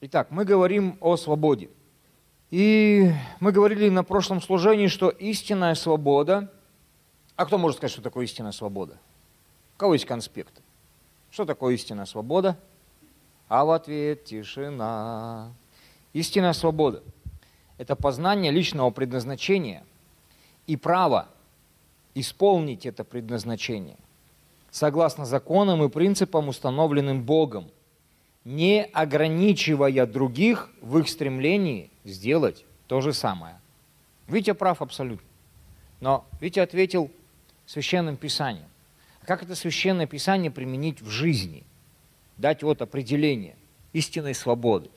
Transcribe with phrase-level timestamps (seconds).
[0.00, 1.70] Итак, мы говорим о свободе.
[2.50, 6.52] И мы говорили на прошлом служении, что истинная свобода...
[7.34, 8.98] А кто может сказать, что такое истинная свобода?
[9.74, 10.62] У кого есть конспекты?
[11.30, 12.56] Что такое истинная свобода?
[13.48, 15.52] А в ответ тишина.
[16.12, 17.02] Истинная свобода–
[17.78, 19.84] это познание личного предназначения
[20.66, 21.28] и право
[22.14, 23.96] исполнить это предназначение
[24.70, 27.70] согласно законам и принципам, установленным Богом,
[28.48, 33.60] не ограничивая других в их стремлении сделать то же самое.
[34.26, 35.26] Витя прав абсолютно.
[36.00, 37.10] Но Витя ответил
[37.66, 38.64] священным писанием.
[39.20, 41.62] А как это священное писание применить в жизни?
[42.38, 43.54] Дать вот определение
[43.92, 44.88] истинной свободы.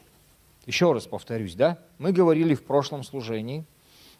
[0.66, 1.78] Еще раз повторюсь, да?
[1.98, 3.66] Мы говорили в прошлом служении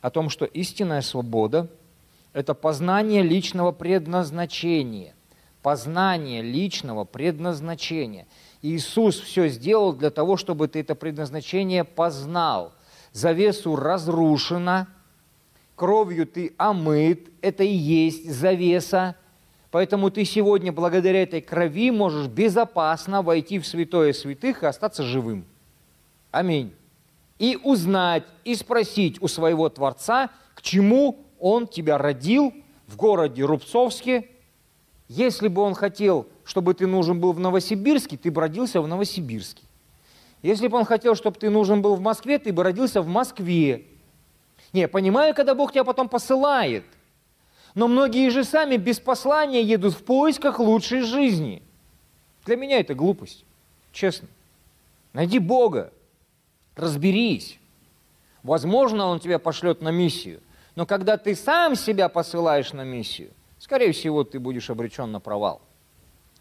[0.02, 1.70] о том, что истинная свобода–
[2.34, 5.14] это познание личного предназначения.
[5.62, 8.28] Познание личного предназначения.
[8.62, 12.74] Иисус все сделал для того, чтобы ты это предназначение познал.
[13.12, 14.88] Завесу разрушена,
[15.76, 19.16] кровью ты омыт, это и есть завеса.
[19.72, 25.46] Поэтому ты сегодня благодаря этой крови можешь безопасно войти в святое святых и остаться живым.
[26.30, 26.74] Аминь.
[27.40, 32.54] И узнать, и спросить у своего Творца, к чему Он тебя родил
[32.86, 34.30] в городе Рубцовске.
[35.08, 39.64] Если бы Он хотел, чтобы ты нужен был в Новосибирске, ты бы родился в Новосибирске.
[40.42, 43.86] Если бы Он хотел, чтобы ты нужен был в Москве, ты бы родился в Москве.
[44.74, 46.86] Не, понимаю, когда Бог тебя потом посылает.
[47.76, 51.62] Но многие же сами без послания едут в поисках лучшей жизни.
[52.46, 53.46] Для меня это глупость,
[53.92, 54.28] честно.
[55.14, 55.94] Найди Бога,
[56.76, 57.60] разберись.
[58.44, 60.42] Возможно, Он тебя пошлет на миссию,
[60.76, 65.62] но когда ты сам себя посылаешь на миссию, скорее всего, ты будешь обречен на провал.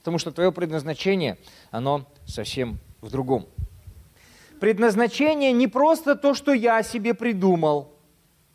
[0.01, 1.39] Потому что твое предназначение,
[1.71, 3.47] оно совсем в другом.
[4.61, 7.93] Предназначение не просто то, что я себе придумал,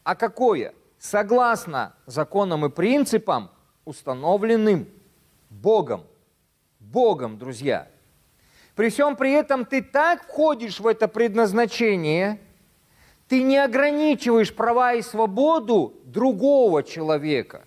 [0.03, 0.73] а какое?
[0.99, 3.49] Согласно законам и принципам,
[3.85, 4.87] установленным
[5.49, 6.03] Богом.
[6.79, 7.87] Богом, друзья–
[8.75, 12.39] при всем при этом ты так входишь в это предназначение,
[13.27, 17.63] ты не ограничиваешь права и свободу другого человека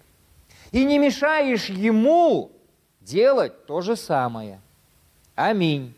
[0.71, 2.53] и не мешаешь ему
[3.09, 4.61] делать то же самое.
[5.35, 5.95] Аминь.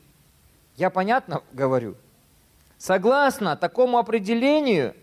[0.77, 1.97] Я понятно говорю?
[2.79, 4.95] Согласно такому определению,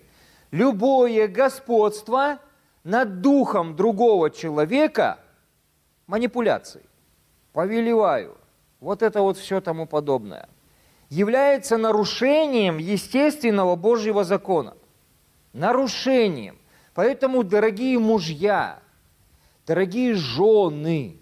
[0.51, 2.39] любое господство
[2.83, 5.19] над духом другого человека–
[6.07, 6.85] манипуляцией.
[7.51, 8.37] Повелеваю–
[8.79, 10.47] вот это вот все тому подобное,
[11.09, 14.75] является нарушением естественного Божьего закона.
[15.53, 16.57] Нарушением.
[16.93, 18.79] Поэтому, дорогие мужья,
[19.65, 21.17] дорогие жены,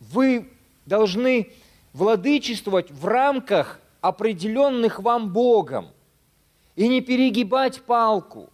[0.00, 0.48] вы
[0.86, 1.52] должны
[1.92, 5.88] владычествовать в рамках определенных вам Богом
[6.74, 8.50] и не перегибать палку.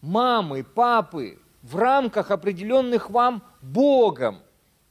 [0.00, 4.38] Мамы, папы, в рамках определенных вам Богом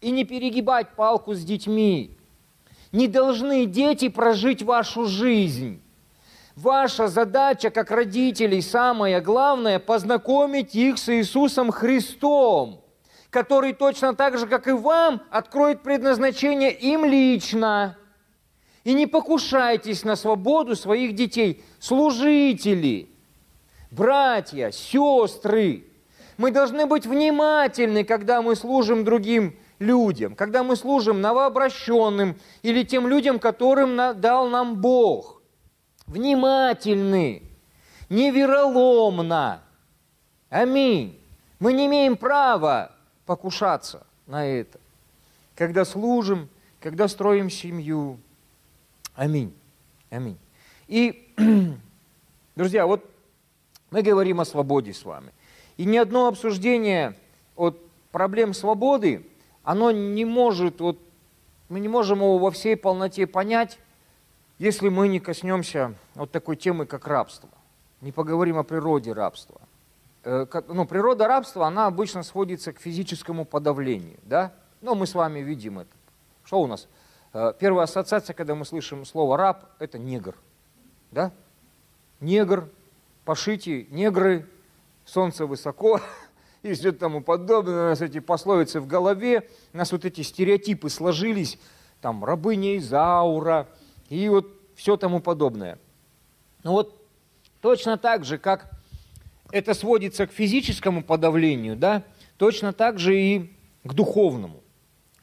[0.02, 2.18] и не перегибать палку с детьми.
[2.91, 5.81] Не должны дети прожить вашу жизнь.
[6.56, 12.82] Ваша задача как родителей, самое главное, познакомить их с Иисусом Христом,
[13.33, 17.97] который точно так же, как и вам, откроет предназначение им лично.
[18.83, 21.63] И не покушайтесь на свободу своих детей.
[21.79, 23.09] Служители,
[23.91, 25.85] братья, сестры,
[26.38, 33.07] мы должны быть внимательны, когда мы служим другим людям, когда мы служим новообращенным или тем
[33.07, 35.41] людям, которым дал нам Бог.
[36.05, 37.41] Внимательны,
[38.09, 39.63] невероломно.
[40.49, 41.19] Аминь.
[41.59, 42.93] Мы не имеем права
[43.25, 44.79] покушаться на это.
[45.56, 48.19] Когда служим, когда строим семью.
[49.16, 49.53] Аминь.
[50.09, 50.38] Аминь.
[50.88, 51.34] И,
[52.56, 53.09] друзья, вот
[53.91, 55.31] мы говорим о свободе с вами.
[55.78, 57.16] И ни одно обсуждение
[57.56, 57.79] от
[58.11, 59.25] проблем свободы
[59.63, 61.00] оно не может, вот,
[61.69, 63.79] мы не можем его во всей полноте понять,
[64.59, 67.49] если мы не коснемся вот такой темы, как рабство.
[68.02, 69.61] Не поговорим о природе рабства.
[70.23, 74.53] Э, ну, природа рабства, она обычно сводится к физическому подавлению, да?
[74.81, 75.91] Но мы с вами видим это.
[76.46, 76.87] Что у нас?
[77.34, 80.35] Э, первая ассоциация, когда мы слышим слово «раб», это негр,
[81.11, 81.31] да?
[82.22, 82.70] Негр,
[83.25, 84.47] пошите, негры,
[85.03, 85.99] солнце высоко,
[86.64, 90.90] и все тому подобное, у нас эти пословицы в голове, у нас вот эти стереотипы
[90.90, 91.59] сложились,
[91.99, 93.67] там, рабыня Изаура,
[94.08, 95.79] и вот все тому подобное.
[96.64, 96.97] Ну вот
[97.61, 98.70] точно так же, как
[99.53, 102.03] это сводится к физическому подавлению, да,
[102.38, 103.52] точно так же и
[103.84, 104.61] к духовному,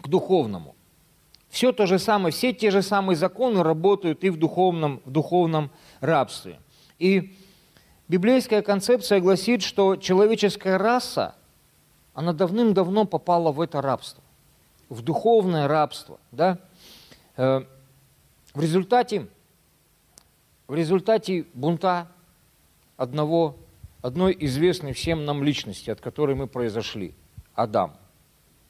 [0.00, 0.76] к духовному.
[1.48, 5.72] Все то же самое, все те же самые законы работают и в духовном, в духовном
[5.98, 6.60] рабстве.
[7.00, 7.36] И
[8.06, 11.34] библейская концепция гласит, что человеческая раса,
[12.14, 14.22] она давным-давно попала в это рабство,
[14.88, 16.20] в духовное рабство.
[16.30, 16.58] Да?
[17.36, 17.64] Э,
[18.54, 19.26] в результате,
[20.68, 22.06] в результате бунта
[22.96, 23.56] одного,
[24.02, 27.14] одной известной всем нам личности, от которой мы произошли,
[27.54, 27.96] Адам.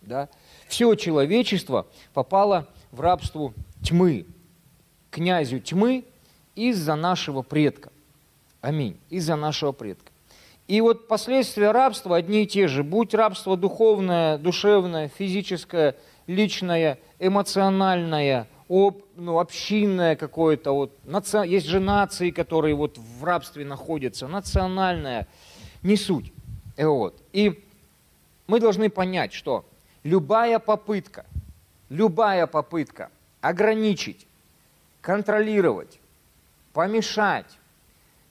[0.02, 0.28] Да?
[0.68, 4.26] Все человечество попало в рабство тьмы,
[5.10, 6.04] князю тьмы
[6.54, 7.90] из-за нашего предка.
[8.60, 8.98] Аминь.
[9.08, 10.10] Из-за нашего предка.
[10.68, 12.84] И вот последствия рабства одни и те же.
[12.84, 15.96] Будь рабство духовное, душевное, физическое,
[16.26, 20.70] личное, эмоциональное, об, ну, общинное какое-то.
[20.70, 21.38] Вот, наци...
[21.38, 24.28] Есть же нации, которые вот в рабстве находятся.
[24.28, 25.26] Национальное.
[25.82, 26.32] Не суть.
[26.76, 27.20] И, вот.
[27.32, 27.64] и
[28.46, 29.64] мы должны понять, что
[30.04, 31.26] любая попытка,
[31.88, 34.28] любая попытка ограничить,
[35.00, 35.98] контролировать,
[36.72, 37.58] помешать,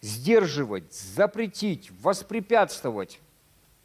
[0.01, 3.19] сдерживать, запретить, воспрепятствовать,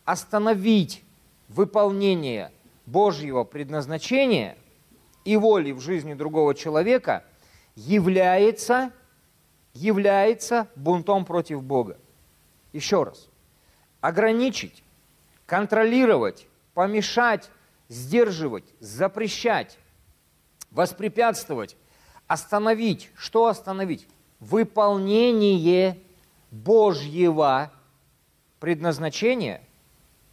[0.04, 1.02] остановить
[1.48, 2.52] выполнение
[2.86, 4.56] Божьего предназначения
[5.25, 7.25] и воли в жизни другого человека
[7.75, 8.93] является,
[9.73, 11.99] является бунтом против Бога.
[12.73, 13.29] Еще раз.
[14.00, 14.82] Ограничить,
[15.47, 17.50] контролировать, помешать,
[17.88, 19.79] сдерживать, запрещать,
[20.71, 21.76] воспрепятствовать,
[22.26, 23.11] остановить.
[23.17, 24.06] Что остановить?
[24.41, 25.99] Выполнение
[26.50, 27.73] Божьего
[28.61, 29.62] предназначения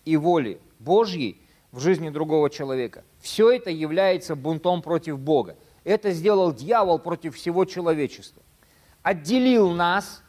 [0.06, 1.40] и воли Божьей
[1.72, 3.04] в жизни другого человека.
[3.22, 5.56] Все это является бунтом против Бога.
[5.84, 8.42] Это сделал дьявол против всего человечества.
[9.02, 10.22] Отделил нас,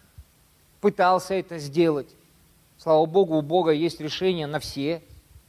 [0.81, 2.09] пытался это сделать.
[2.79, 5.03] Слава Богу, у Бога есть решение на все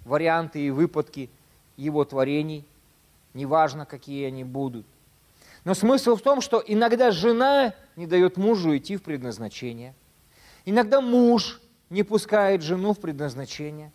[0.05, 1.29] варианты и выпадки–
[1.77, 2.65] его творений,
[3.33, 4.85] неважно, какие они будут.
[5.63, 9.95] Но смысл в том, что иногда жена не дает мужу идти в предназначение.
[10.65, 13.91] Иногда муж не пускает жену в предназначение.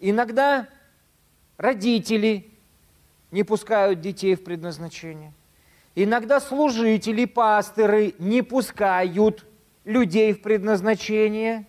[0.00, 0.68] Иногда
[1.58, 2.50] родители
[3.32, 5.32] не пускают детей в предназначение.
[5.96, 9.44] Иногда служители, пасторы не пускают
[9.84, 11.66] людей в предназначение,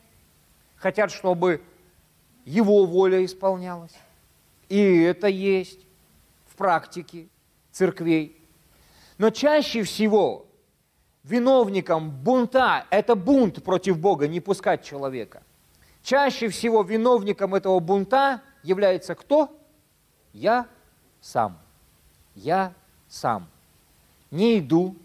[0.75, 1.62] хотят, чтобы
[2.45, 3.94] его воля исполнялась.
[4.69, 5.80] И это есть
[6.45, 7.27] в практике
[7.71, 8.38] церквей.
[9.18, 10.45] Но чаще всего
[11.24, 15.44] виновником бунта, это бунт против Бога, не пускать человека.
[16.01, 19.57] Чаще всего виновником этого бунта является кто?
[20.33, 20.68] Я
[21.23, 21.57] сам.
[22.35, 22.73] Я
[23.07, 23.47] сам.
[24.29, 24.95] Не иду,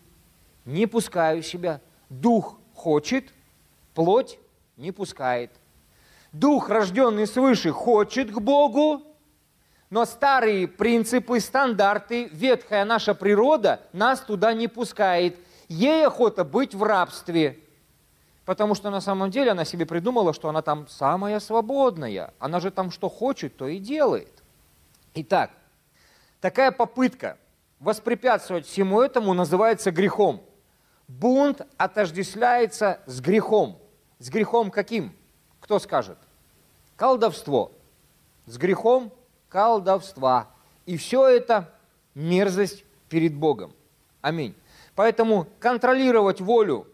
[0.65, 1.81] не пускаю себя.
[2.11, 3.33] Дух хочет,
[3.95, 4.39] плоть
[4.77, 5.53] не пускает.
[6.33, 9.03] Дух, рожденный свыше, хочет к Богу,
[9.91, 15.39] но старые принципы, стандарты, ветхая наша природа нас туда не пускает.
[15.69, 17.59] Ей охота быть в рабстве,
[18.45, 22.35] потому что на самом деле она себе придумала, что она там самая свободная.
[22.39, 24.43] Она же там что хочет, то и делает.
[25.15, 25.51] Итак,
[26.41, 27.39] такая попытка
[27.81, 30.43] воспрепятствовать всему этому называется грехом.
[31.07, 33.81] Бунт отождествляется с грехом.
[34.19, 35.15] С грехом каким?
[35.61, 36.19] Кто скажет?
[36.97, 37.73] Колдовство.
[38.47, 39.13] С грехом
[39.49, 40.49] колдовства.
[40.87, 41.73] И все это
[42.15, 43.73] мерзость перед Богом.
[44.21, 44.55] Аминь.
[44.95, 46.87] Поэтому контролировать волю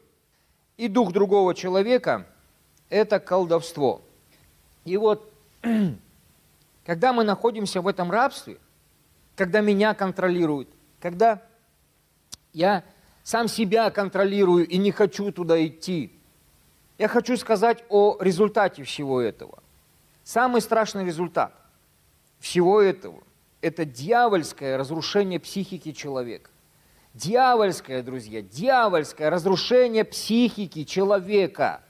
[0.77, 2.27] и дух другого человека–
[2.91, 4.03] это колдовство.
[4.85, 5.33] И вот,
[6.85, 8.59] когда мы находимся в этом рабстве,
[9.37, 10.69] когда меня контролируют,
[11.01, 11.43] когда
[12.53, 12.85] я
[13.23, 16.13] сам себя контролирую и не хочу туда идти,
[16.99, 19.63] я хочу сказать о результате всего этого.
[20.23, 21.53] Самый страшный результат–
[22.39, 23.23] всего этого–
[23.63, 26.51] это дьявольское разрушение психики человека.
[27.15, 31.81] Дьявольское, друзья, дьявольское разрушение психики человека.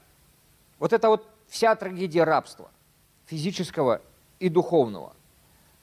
[0.79, 2.71] Вот это вот вся трагедия рабства,
[3.25, 4.01] физического
[4.39, 5.13] и духовного.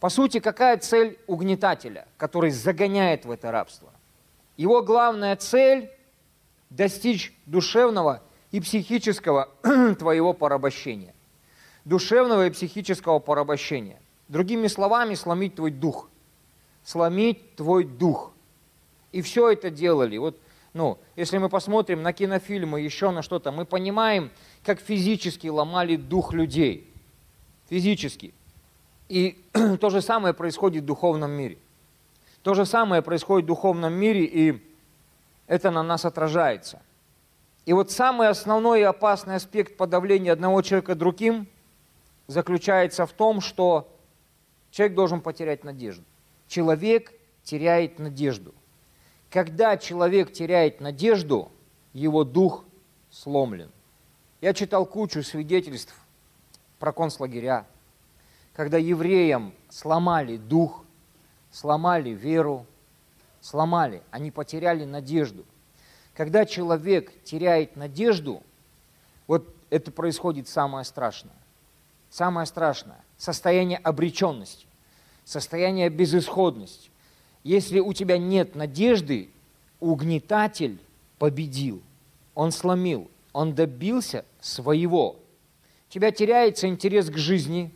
[0.02, 3.92] По сути, какая цель угнетателя, который загоняет в это рабство?
[4.56, 5.92] Его главная цель–
[6.70, 9.48] достичь душевного и психического
[10.00, 11.14] твоего порабощения.
[11.84, 14.00] Душевного и психического порабощения.
[14.26, 16.10] Другими словами, сломить твой дух.
[16.82, 18.32] Сломить твой дух.
[19.12, 20.16] И все это делали.
[20.16, 20.36] Вот,
[20.74, 24.32] ну, если мы посмотрим на кинофильмы, еще на что-то, мы понимаем,
[24.64, 26.92] как физически ломали дух людей.
[27.70, 28.34] Физически.
[29.12, 29.44] И
[29.80, 31.58] то же самое происходит в духовном мире.
[32.42, 34.74] То же самое происходит в духовном мире, и
[35.46, 36.80] это на нас отражается.
[37.66, 41.46] И вот самый основной и опасный аспект подавления одного человека другим
[42.26, 43.92] заключается в том, что
[44.72, 46.02] Человек должен потерять надежду.
[46.48, 47.12] Человек
[47.44, 48.54] теряет надежду.
[49.30, 51.52] Когда человек теряет надежду,
[51.92, 52.64] его дух
[53.10, 53.70] сломлен.
[54.40, 55.94] Я читал кучу свидетельств
[56.78, 57.66] про концлагеря,
[58.54, 60.84] когда евреям сломали дух,
[61.50, 62.66] сломали веру,
[63.40, 65.44] сломали, они потеряли надежду.
[66.14, 68.42] Когда человек теряет надежду,
[69.26, 71.34] вот это происходит самое страшное.
[72.10, 74.66] Самое страшное– состояние обреченности,
[75.24, 76.90] состояние безысходности.
[77.42, 79.30] Если у тебя нет надежды,
[79.80, 80.78] угнетатель
[81.18, 81.82] победил,
[82.34, 85.12] он сломил, он добился своего.
[85.12, 87.72] У тебя теряется интерес к жизни,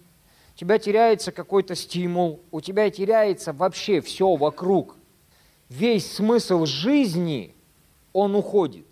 [0.57, 4.97] у тебя теряется какой-то стимул, у тебя теряется вообще все вокруг.
[5.69, 7.55] Весь смысл жизни,
[8.13, 8.87] он уходит.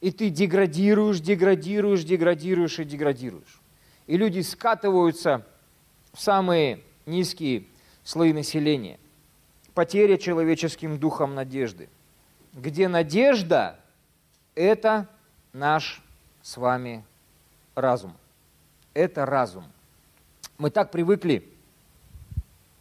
[0.00, 3.60] И ты деградируешь, деградируешь, деградируешь и деградируешь
[4.06, 5.46] и люди скатываются
[6.12, 7.64] в самые низкие
[8.04, 8.98] слои населения.
[9.74, 11.88] Потеря человеческим духом надежды.
[12.52, 13.80] Где надежда–
[14.54, 15.08] это
[15.52, 16.02] наш
[16.42, 17.04] с вами
[17.74, 18.16] разум.
[18.92, 19.64] Это разум.
[20.56, 21.48] Мы так привыкли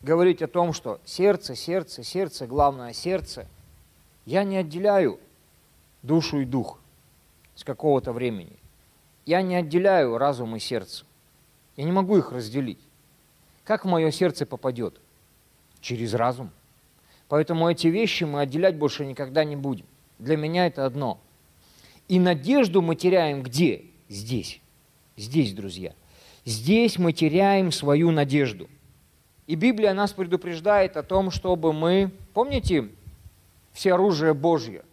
[0.04, 3.48] говорить о том, что сердце, сердце, сердце, главное сердце.
[4.26, 5.20] Я не отделяю
[6.04, 6.80] душу и дух
[7.56, 8.56] с какого-то времени.
[9.26, 11.06] Я не отделяю разум и сердце.
[11.76, 12.80] Я не могу их разделить.
[13.64, 15.00] Как в мое сердце попадет?
[15.82, 16.52] Через разум.
[17.28, 19.86] Поэтому эти вещи мы отделять больше никогда не будем.
[20.20, 21.20] Для меня это одно.
[22.08, 23.86] И надежду мы теряем где?
[24.10, 24.62] Здесь.
[25.18, 25.96] Здесь, друзья.
[26.46, 28.70] Здесь мы теряем свою надежду.
[29.48, 32.90] И Библия нас предупреждает о том, чтобы мы, помните,
[33.72, 34.84] все оружие Божье,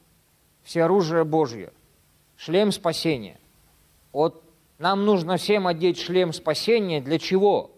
[0.62, 1.73] все оружие Божье,
[2.37, 3.40] шлем спасения
[4.12, 4.42] от
[4.78, 7.02] нам нужно всем одеть шлем спасения.
[7.02, 7.71] Для чего?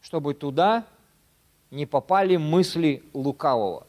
[0.00, 0.84] Чтобы туда
[1.70, 3.86] не попали мысли лукавого.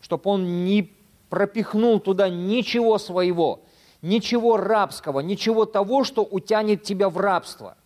[0.00, 0.90] Чтобы он не
[1.28, 3.60] пропихнул туда ничего своего,
[4.00, 7.76] ничего рабского, ничего того, что утянет тебя в рабство.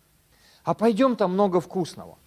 [0.63, 2.17] А пойдем там много вкусного.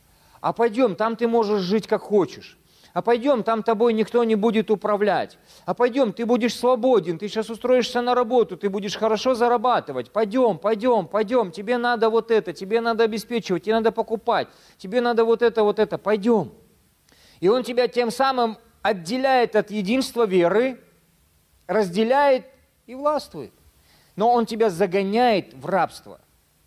[0.41, 2.59] А пойдем, там ты можешь жить как хочешь
[2.95, 5.37] а пойдем, там тобой никто не будет управлять,
[5.67, 10.59] а пойдем, ты будешь свободен, ты сейчас устроишься на работу, ты будешь хорошо зарабатывать, пойдем,
[10.59, 14.47] пойдем, пойдем, тебе надо вот это, тебе надо обеспечивать, тебе надо покупать,
[14.79, 16.53] тебе надо вот это, вот это, пойдем.
[17.41, 20.81] И он тебя тем самым отделяет от единства веры,
[21.67, 22.47] разделяет
[22.87, 23.53] и властвует.
[24.14, 26.21] Но он тебя загоняет в рабство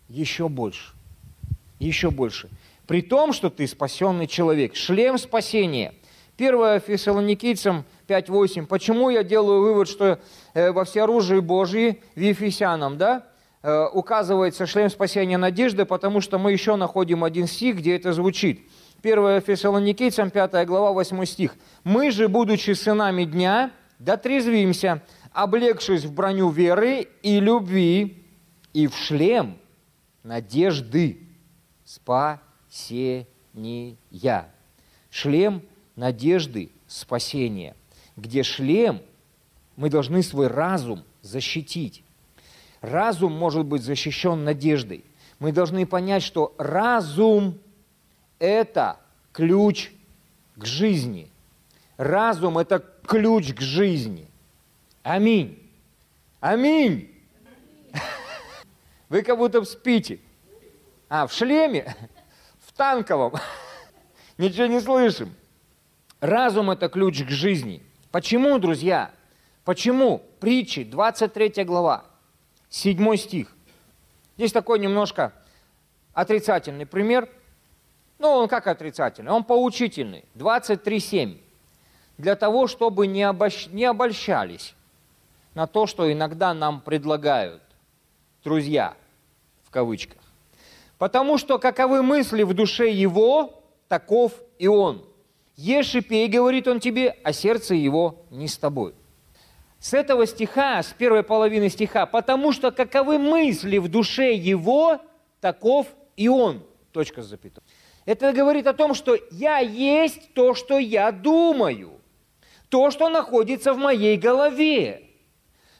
[0.08, 0.92] еще больше,
[1.78, 2.48] еще больше.
[2.86, 4.74] При том, что ты спасенный человек.
[4.74, 5.94] Шлем спасения–
[6.38, 8.66] 1 Фессалоникийцам 5.8.
[8.66, 10.20] Почему я делаю вывод, что
[10.54, 13.26] э, во всеоружии Божьи, в Ефесянам, да,
[13.64, 18.70] э, указывается шлем спасения надежды, потому что мы еще находим один стих, где это звучит.
[19.02, 21.56] 1 Фессалоникийцам 5 глава 8 стих.
[21.82, 28.24] «Мы же, будучи сынами дня, дотрезвимся, облегшись в броню веры и любви,
[28.74, 29.58] и в шлем
[30.22, 31.27] надежды
[32.04, 33.26] спасения».
[35.10, 35.62] Шлем
[35.96, 37.74] надежды спасения,
[38.16, 39.00] где шлем
[39.76, 42.02] мы должны свой разум защитить.
[42.80, 45.04] Разум может быть защищен надеждой.
[45.38, 47.58] Мы должны понять, что разум–
[48.38, 48.98] это
[49.32, 49.90] ключ
[50.56, 51.28] к жизни.
[51.96, 54.26] Разум– это ключ к жизни.
[55.02, 55.58] Аминь.
[56.40, 57.10] Аминь.
[59.08, 60.20] Вы как будто спите.
[61.08, 61.94] А, в шлеме?
[62.66, 63.34] В танковом.
[64.36, 65.34] Ничего не слышим.
[66.20, 67.82] Разум– это ключ к жизни.
[68.10, 69.10] Почему, друзья?
[69.64, 70.22] Почему?
[70.40, 72.04] Притчи, 23 глава,
[72.68, 73.54] 7 стих.
[74.36, 75.32] Здесь такой немножко
[76.12, 77.28] отрицательный пример.
[78.18, 79.30] Ну, он как отрицательный?
[79.30, 80.24] Он поучительный.
[80.34, 81.38] 23.7.
[82.18, 83.68] Для того, чтобы не, обощ...
[83.68, 84.74] не обольщались
[85.54, 87.62] на то, что иногда нам предлагают
[88.42, 88.94] друзья,
[89.64, 90.27] в кавычках.
[90.98, 95.04] Потому что каковы мысли в душе его, таков и он.
[95.56, 98.94] Ешь и пей, говорит он тебе, а сердце его не с тобой.
[99.80, 105.00] С этого стиха, с первой половины стиха, потому что каковы мысли в душе его,
[105.40, 105.86] таков
[106.16, 106.64] и он.
[106.92, 107.62] Точка с запятой.
[108.04, 111.92] Это говорит о том, что я есть то, что я думаю,
[112.70, 115.04] то, что находится в моей голове.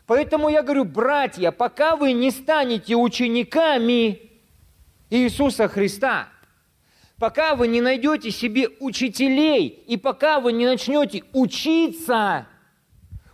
[0.07, 4.28] Поэтому я говорю, братья, пока вы не станете учениками
[5.11, 6.29] Иисуса Христа–
[7.19, 12.47] пока вы не найдете себе учителей, и пока вы не начнете учиться,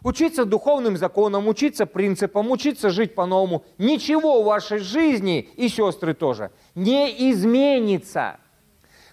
[0.03, 6.51] учиться духовным законам, учиться принципам, учиться жить по-новому, ничего в вашей жизни, и сестры тоже,
[6.75, 8.39] не изменится.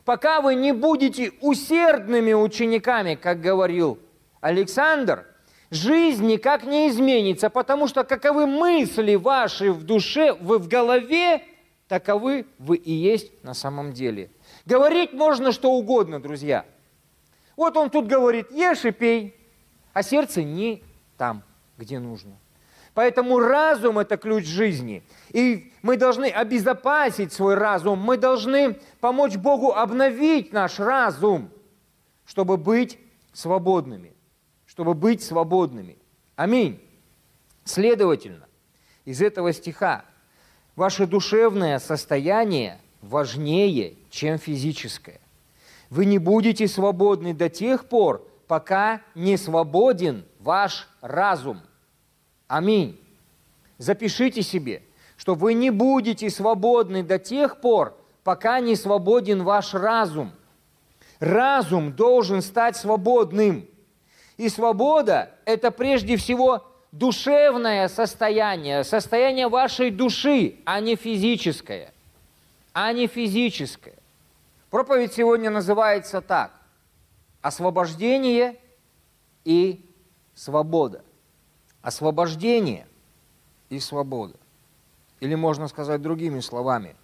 [0.05, 3.99] Пока вы не будете усердными учениками, как говорил
[4.39, 5.27] Александр,
[5.69, 11.43] жизнь никак не изменится, потому что каковы мысли ваши в душе, вы в голове,
[11.91, 14.31] таковы вы и есть на самом деле.
[14.65, 16.65] Говорить можно что угодно, друзья.
[17.57, 19.35] Вот он тут говорит, ешь и пей,
[19.91, 20.81] а сердце не
[21.17, 21.43] там,
[21.77, 22.39] где нужно.
[22.93, 25.03] Поэтому разум– это ключ жизни.
[25.31, 31.49] И мы должны обезопасить свой разум, мы должны помочь Богу обновить наш разум,
[32.25, 32.97] чтобы быть
[33.33, 34.13] свободными.
[34.65, 35.97] Чтобы быть свободными.
[36.37, 36.81] Аминь.
[37.65, 38.47] Следовательно,
[39.03, 40.05] из этого стиха
[40.75, 45.19] ваше душевное состояние важнее, чем физическое.
[45.89, 51.61] Вы не будете свободны до тех пор, пока не свободен ваш разум–
[52.51, 52.99] Аминь.
[53.77, 54.83] Запишите себе,
[55.15, 60.33] что вы не будете свободны до тех пор, пока не свободен ваш разум.
[61.21, 63.65] Разум должен стать свободным.
[64.35, 71.93] И свобода– это прежде всего душевное состояние, состояние вашей души, а не физическое.
[72.73, 73.95] А не физическое.
[74.69, 76.51] Проповедь сегодня называется так.
[77.41, 78.57] Освобождение
[79.43, 79.83] и
[80.33, 81.03] свобода
[81.81, 82.87] освобождение
[83.69, 84.35] и свобода.
[85.19, 86.95] Или можно сказать другими словами,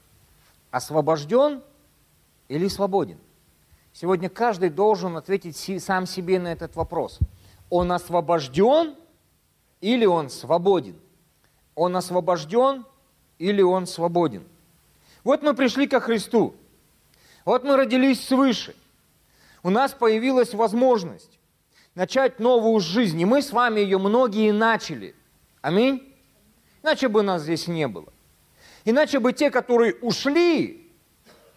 [0.71, 1.61] освобожден
[2.47, 3.19] или свободен.
[3.93, 7.19] Сегодня каждый должен ответить сам себе на этот вопрос.
[7.69, 8.95] Он освобожден
[9.81, 10.95] или он свободен?
[11.75, 12.85] Он освобожден
[13.37, 14.43] или он свободен?
[15.23, 16.55] Вот мы пришли ко Христу.
[17.45, 18.75] Вот мы родились свыше.
[19.63, 21.39] У нас появилась возможность
[21.95, 23.19] начать новую жизнь.
[23.19, 25.15] И мы с вами ее многие начали.
[25.61, 26.03] Аминь.
[26.83, 28.13] Иначе бы нас здесь не было.
[28.85, 30.89] Иначе бы те, которые ушли,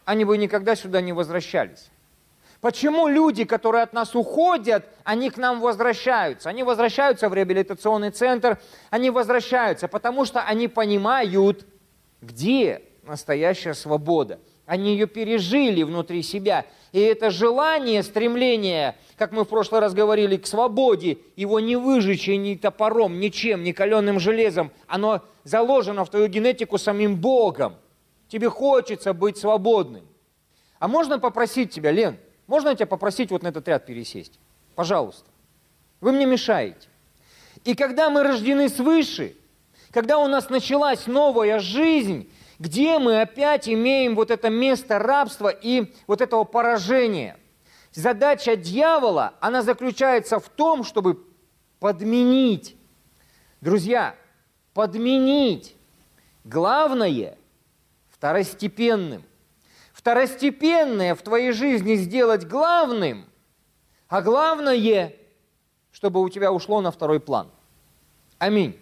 [0.04, 1.90] они бы никогда сюда не возвращались.
[2.60, 6.50] Почему люди, которые от нас уходят, они к нам возвращаются?
[6.50, 11.66] Они возвращаются в реабилитационный центр, они возвращаются, потому что они понимают,
[12.20, 14.38] где настоящая свобода–
[14.70, 16.64] они ее пережили внутри себя.
[16.92, 22.28] И это желание, стремление, как мы в прошлый раз говорили, к свободе, его не выжечь
[22.28, 24.70] ни топором, ничем, ни каленым железом.
[24.86, 27.74] Оно заложено в твою генетику самим Богом.
[28.28, 30.04] Тебе хочется быть свободным.
[30.78, 32.16] А можно попросить тебя, Лен,
[32.50, 34.40] можно тебя попросить вот на этот ряд пересесть?
[34.74, 35.30] Пожалуйста.
[36.00, 36.88] Вы мне мешаете.
[37.62, 39.36] И когда мы рождены свыше,
[39.92, 45.94] когда у нас началась новая жизнь, где мы опять имеем вот это место рабства и
[46.08, 47.36] вот этого поражения.
[47.92, 51.24] Задача дьявола, она заключается в том, чтобы
[51.78, 52.74] подменить.
[53.60, 54.16] Друзья,
[54.74, 55.76] подменить.
[56.42, 57.38] Главное–
[58.10, 59.22] второстепенным.
[60.00, 63.26] Второстепенное в твоей жизни сделать главным,
[64.08, 65.12] а главное,
[65.92, 67.50] чтобы у тебя ушло на второй план.
[68.38, 68.80] Аминь.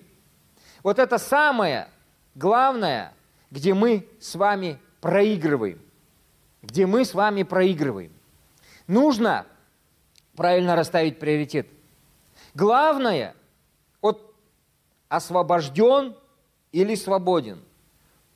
[0.85, 1.89] Вот это самое
[2.37, 3.13] главное–
[3.51, 5.81] где мы с вами проигрываем.
[6.63, 8.13] Где мы с вами проигрываем.
[8.87, 9.45] Нужно
[10.37, 11.67] правильно расставить приоритет.
[12.55, 13.35] Главное,
[14.01, 14.35] вот
[15.09, 16.17] освобожден
[16.71, 17.61] или свободен.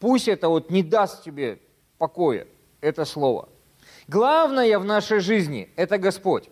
[0.00, 1.60] Пусть это вот не даст тебе
[1.98, 2.48] покоя,
[2.82, 3.48] это слово.
[4.08, 6.50] Главное в нашей жизни– это Господь.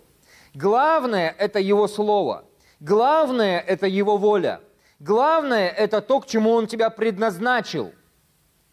[0.55, 2.45] Главное– это Его Слово.
[2.81, 4.63] Главное– это Его воля.
[4.99, 7.93] Главное– это то, к чему Он тебя предназначил–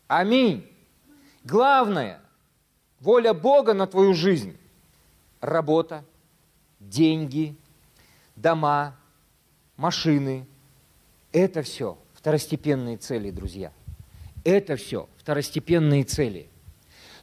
[0.08, 0.65] Аминь.
[1.43, 2.22] Главное,
[3.00, 4.58] воля Бога на твою жизнь.
[5.41, 6.04] Работа,
[6.80, 7.56] деньги,
[8.36, 8.96] дома,
[9.76, 10.48] машины.
[11.32, 13.72] Это все второстепенные цели, друзья.
[14.46, 16.50] Это все второстепенные цели.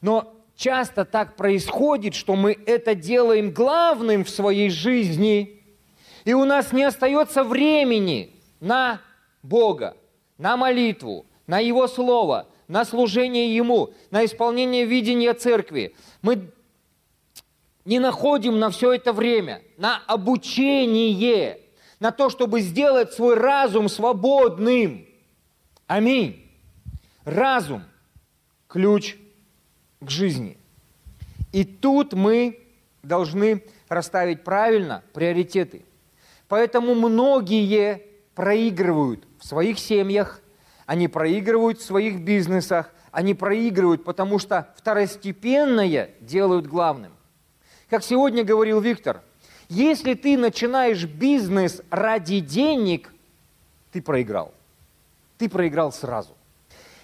[0.05, 5.63] Но часто так происходит, что мы это делаем главным в своей жизни,
[6.27, 9.01] и у нас не остается времени на
[9.43, 9.97] Бога,
[10.37, 15.95] на молитву, на Его Слово– на служение Ему, на исполнение видения церкви.
[16.21, 16.51] Мы
[17.87, 21.61] не находим на все это время, на обучение,
[21.99, 25.07] на то, чтобы сделать свой разум свободным.
[25.87, 26.47] Аминь.
[27.25, 27.85] Разум–
[28.69, 29.17] ключ
[30.01, 30.59] к жизни.
[31.53, 32.61] И тут мы
[33.03, 35.85] должны расставить правильно приоритеты.
[36.49, 38.03] Поэтому многие
[38.35, 40.41] проигрывают в своих семьях,
[40.87, 47.13] они проигрывают в своих бизнесах, они проигрывают, потому что второстепенное делают главным.
[47.89, 49.23] Как сегодня говорил Виктор,
[49.69, 53.13] если ты начинаешь бизнес ради денег,
[53.93, 54.53] ты проиграл.
[55.39, 56.31] Ты проиграл сразу.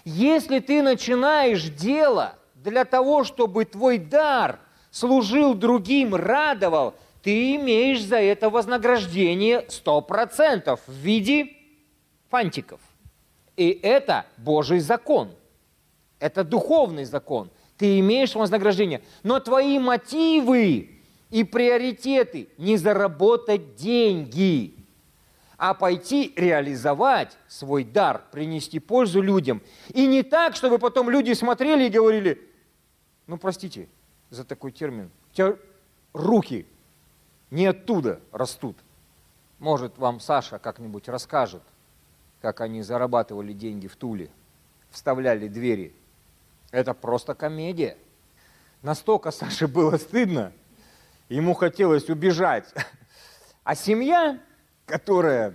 [0.03, 4.59] Если ты начинаешь дело для того, чтобы твой дар
[4.91, 11.49] служил другим, радовал, ты имеешь за это вознаграждение 100% в виде
[12.29, 12.79] фантиков.
[13.57, 15.31] И это Божий закон.
[16.19, 17.49] Это духовный закон.
[17.77, 19.01] Ты имеешь вознаграждение.
[19.23, 24.75] Но твои мотивы и приоритеты не заработать деньги,
[25.57, 29.61] а пойти реализовать свой дар, принести пользу людям.
[29.93, 32.50] И не так, чтобы потом люди смотрели и говорили,
[33.31, 33.87] ну простите
[34.29, 35.55] за такой термин, у тебя
[36.11, 36.67] руки
[37.49, 38.75] не оттуда растут.
[39.57, 41.63] Может, вам Саша как-нибудь расскажет,
[42.41, 44.29] как они зарабатывали деньги в Туле,
[44.89, 45.95] вставляли двери.
[46.71, 47.97] Это просто комедия.
[48.81, 50.51] Настолько Саше было стыдно,
[51.29, 52.65] ему хотелось убежать.
[53.63, 54.41] А семья,
[54.85, 55.53] которая,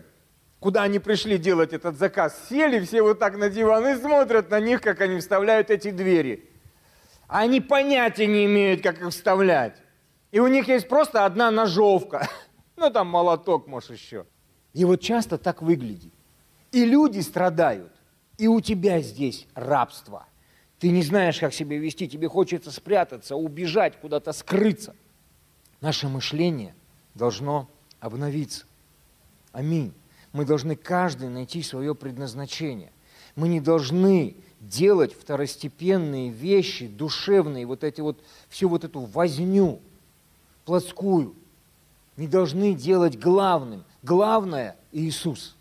[0.60, 4.60] куда они пришли делать этот заказ, сели все вот так на диван и смотрят на
[4.60, 6.48] них, как они вставляют эти двери.
[7.28, 9.76] Они понятия не имеют, как их вставлять.
[10.30, 12.28] И у них есть просто одна ножовка.
[12.78, 14.26] Ну, там молоток, может, еще.
[14.74, 16.12] И вот часто так выглядит.
[16.72, 17.90] И люди страдают.
[18.36, 20.26] И у тебя здесь рабство.
[20.78, 22.06] Ты не знаешь, как себя вести.
[22.06, 24.94] Тебе хочется спрятаться, убежать, куда-то скрыться.
[25.80, 26.74] Наше мышление
[27.14, 28.66] должно обновиться.
[29.52, 29.94] Аминь.
[30.32, 32.92] Мы должны каждый найти свое предназначение.
[33.36, 39.80] Мы не должны делать второстепенные вещи, душевные, вот эти вот, всю вот эту возню–
[40.66, 41.34] плотскую,
[42.16, 43.84] не должны делать главным.
[44.02, 45.56] Главное– Иисус.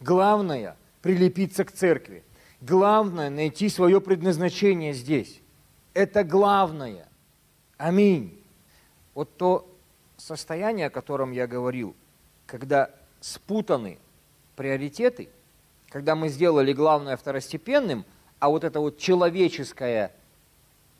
[0.00, 2.22] Главное– прилепиться к церкви.
[2.60, 5.40] Главное– найти свое предназначение здесь.
[5.94, 7.08] Это главное.
[7.78, 8.38] Аминь.
[9.14, 9.66] Вот то
[10.16, 11.94] состояние, о котором я говорил,
[12.46, 13.98] когда спутаны
[14.56, 15.28] приоритеты,
[15.88, 18.04] когда мы сделали главное второстепенным,
[18.40, 20.12] а вот это вот человеческое,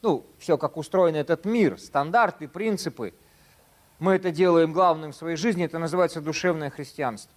[0.03, 3.12] ну, все, как устроен этот мир, стандарты, принципы–
[4.00, 7.31] мы это делаем главным в своей жизни, это называется душевное христианство.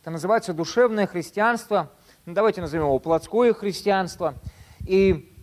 [0.00, 1.90] Это называется душевное христианство,
[2.24, 4.34] ну, давайте назовем его плотское христианство.
[4.86, 5.34] И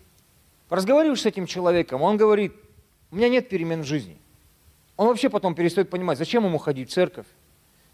[0.69, 2.53] разговариваешь с этим человеком, он говорит,
[3.11, 4.17] у меня нет перемен в жизни.
[4.95, 7.27] Он вообще потом перестает понимать, зачем ему ходить в церковь,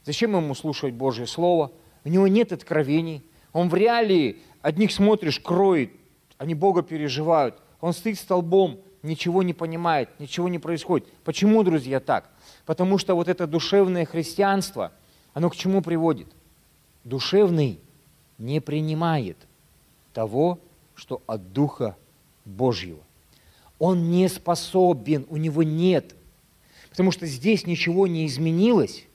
[0.05, 1.71] зачем ему слушать Божье Слово,
[2.03, 5.91] у него нет откровений, он в реалии одних смотришь, кроет,
[6.37, 11.07] они Бога переживают, он стоит столбом, ничего не понимает, ничего не происходит.
[11.23, 12.29] Почему, друзья, так?
[12.65, 14.91] Потому что вот это душевное христианство,
[15.33, 16.27] оно к чему приводит?
[17.03, 17.79] Душевный
[18.37, 19.37] не принимает
[20.13, 20.59] того,
[20.95, 21.95] что от Духа
[22.45, 22.99] Божьего.
[23.79, 26.15] Он не способен, у него нет.
[26.91, 29.05] Потому что здесь ничего не изменилось,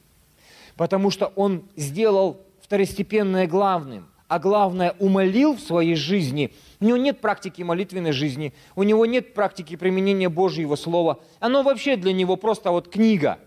[0.76, 7.20] потому что он сделал второстепенное главным– а главное, умолил в своей жизни, у него нет
[7.20, 11.20] практики молитвенной жизни, у него нет практики применения Божьего Слова.
[11.38, 13.38] Оно вообще для него просто вот книга,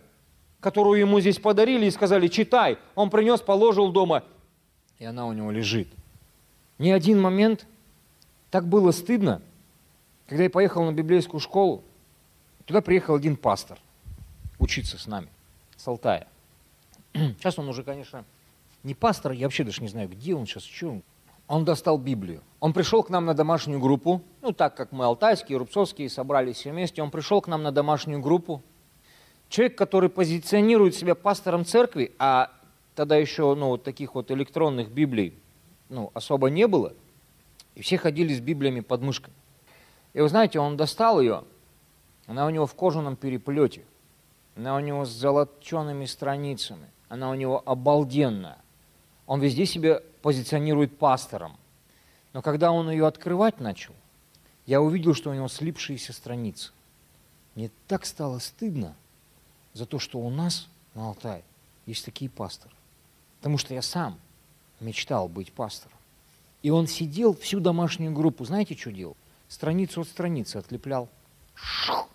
[0.62, 2.78] которую ему здесь подарили и сказали, читай.
[2.96, 4.24] Он принес, положил дома,
[5.00, 5.89] и она у него лежит.
[6.78, 7.68] Ни один момент
[8.52, 9.42] так было стыдно,
[10.28, 11.84] когда я поехал на библейскую школу,
[12.65, 13.80] туда приехал один пастор
[14.60, 15.28] учиться с нами,
[15.76, 16.28] с Алтая.
[17.13, 18.24] Сейчас он уже, конечно,
[18.84, 21.04] не пастор, я вообще даже не знаю, где он сейчас, что он.
[21.48, 22.44] Он достал Библию.
[22.60, 26.72] Он пришел к нам на домашнюю группу, ну так как мы алтайские, рубцовские, собрались все
[26.72, 28.62] вместе, он пришел к нам на домашнюю группу.
[29.50, 32.52] Человек, который позиционирует себя пастором церкви, а
[32.94, 35.34] тогда еще ну, вот таких вот электронных Библий
[35.89, 36.94] ну, особо не было,
[37.74, 39.34] и все ходили с Библиями под мышкой.
[40.13, 41.46] И вы знаете, он достал ее,
[42.28, 43.86] она у него в кожаном переплете,
[44.56, 48.60] она у него с золочеными страницами, она у него обалденная.
[49.30, 51.56] Он везде себя позиционирует пастором.
[52.34, 53.94] Но когда он ее открывать начал,
[54.65, 56.72] я увидел, что у него слипшиеся страницы.
[57.54, 58.96] Мне так стало стыдно
[59.74, 61.44] за то, что у нас на Алтае
[61.86, 62.74] есть такие пасторы.
[63.38, 64.18] Потому что я сам
[64.80, 65.98] мечтал быть пастором.
[66.63, 69.15] И он сидел всю домашнюю группу, знаете, что делал?
[69.48, 71.08] Страницу от страницы отлеплял.
[71.54, 72.10] Шух,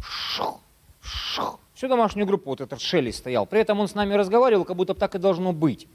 [0.00, 0.60] шух,
[1.02, 1.58] шух.
[1.74, 3.44] Всю домашнюю группу вот этот шелест стоял.
[3.44, 5.88] При этом он с нами разговаривал, как будто так и должно быть.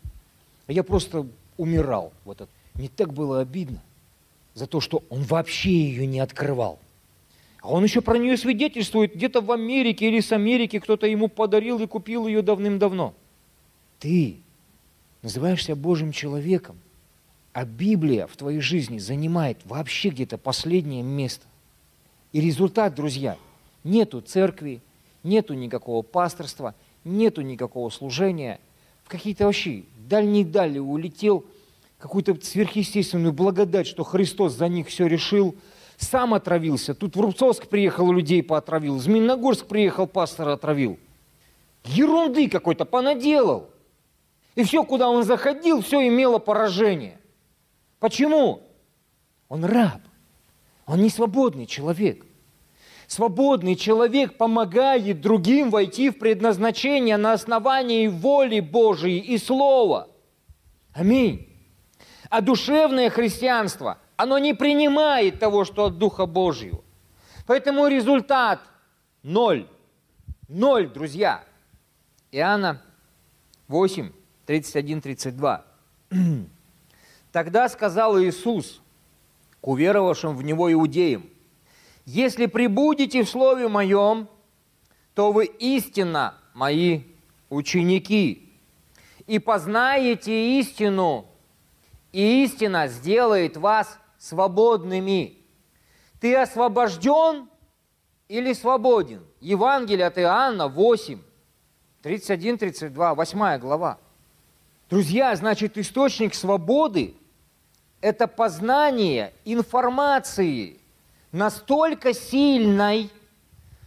[0.67, 2.49] Я просто умирал в этот.
[2.73, 3.81] Мне так было обидно
[4.53, 6.79] за то, что он вообще ее не открывал.
[7.61, 11.79] А он еще про нее свидетельствует, где-то в Америке или с Америки кто-то ему подарил
[11.79, 13.13] и купил ее давным-давно.
[13.99, 14.37] Ты
[15.21, 16.77] называешься Божьим человеком,
[17.53, 21.45] а Библия в твоей жизни занимает вообще где-то последнее место.
[22.33, 23.37] И результат, друзья,
[23.83, 24.81] нету церкви,
[25.23, 28.59] нету никакого пасторства, нету никакого служения,
[29.03, 31.45] в какие-то вообще дальние дали улетел,
[31.97, 35.55] какую-то сверхъестественную благодать, что Христос за них все решил,
[35.97, 36.93] сам отравился.
[36.93, 40.99] Тут в Рубцовск приехал, людей поотравил, в Змеиногорск приехал, пастора отравил.
[41.85, 43.69] ерунды какой-то понаделал.
[44.55, 47.19] И все, куда он заходил, все имело поражение.
[47.99, 48.63] Почему?
[49.49, 50.01] Он раб.
[50.85, 52.25] Он не свободный человек.
[53.07, 60.07] Свободный человек помогает другим войти в предназначение на основании воли Божией и Слова.
[60.93, 61.47] Аминь.
[62.29, 66.83] А душевное христианство, оно не принимает того, что от Духа Божьего.
[67.45, 68.59] Поэтому результат–
[69.23, 69.67] ноль.
[70.47, 71.43] Ноль, друзья.
[72.31, 72.81] Иоанна
[73.67, 74.11] 8,
[74.45, 75.65] 31, 32.
[77.31, 78.81] Тогда сказал Иисус
[79.61, 81.29] к уверовавшим в Него иудеям,
[82.05, 84.29] «Если прибудете в Слове Моем,
[85.13, 87.01] то вы истинно Мои
[87.49, 88.53] ученики,
[89.27, 91.27] и познаете истину,
[92.11, 95.37] и истина сделает вас свободными.
[96.19, 97.49] Ты освобожден
[98.27, 99.25] или свободен?
[99.41, 101.19] Евангелие от Иоанна 8,
[102.03, 103.97] 31-32, 8 глава.
[104.89, 107.15] Друзья, значит, источник свободы–
[108.01, 110.79] это познание информации
[111.35, 113.11] настолько сильной,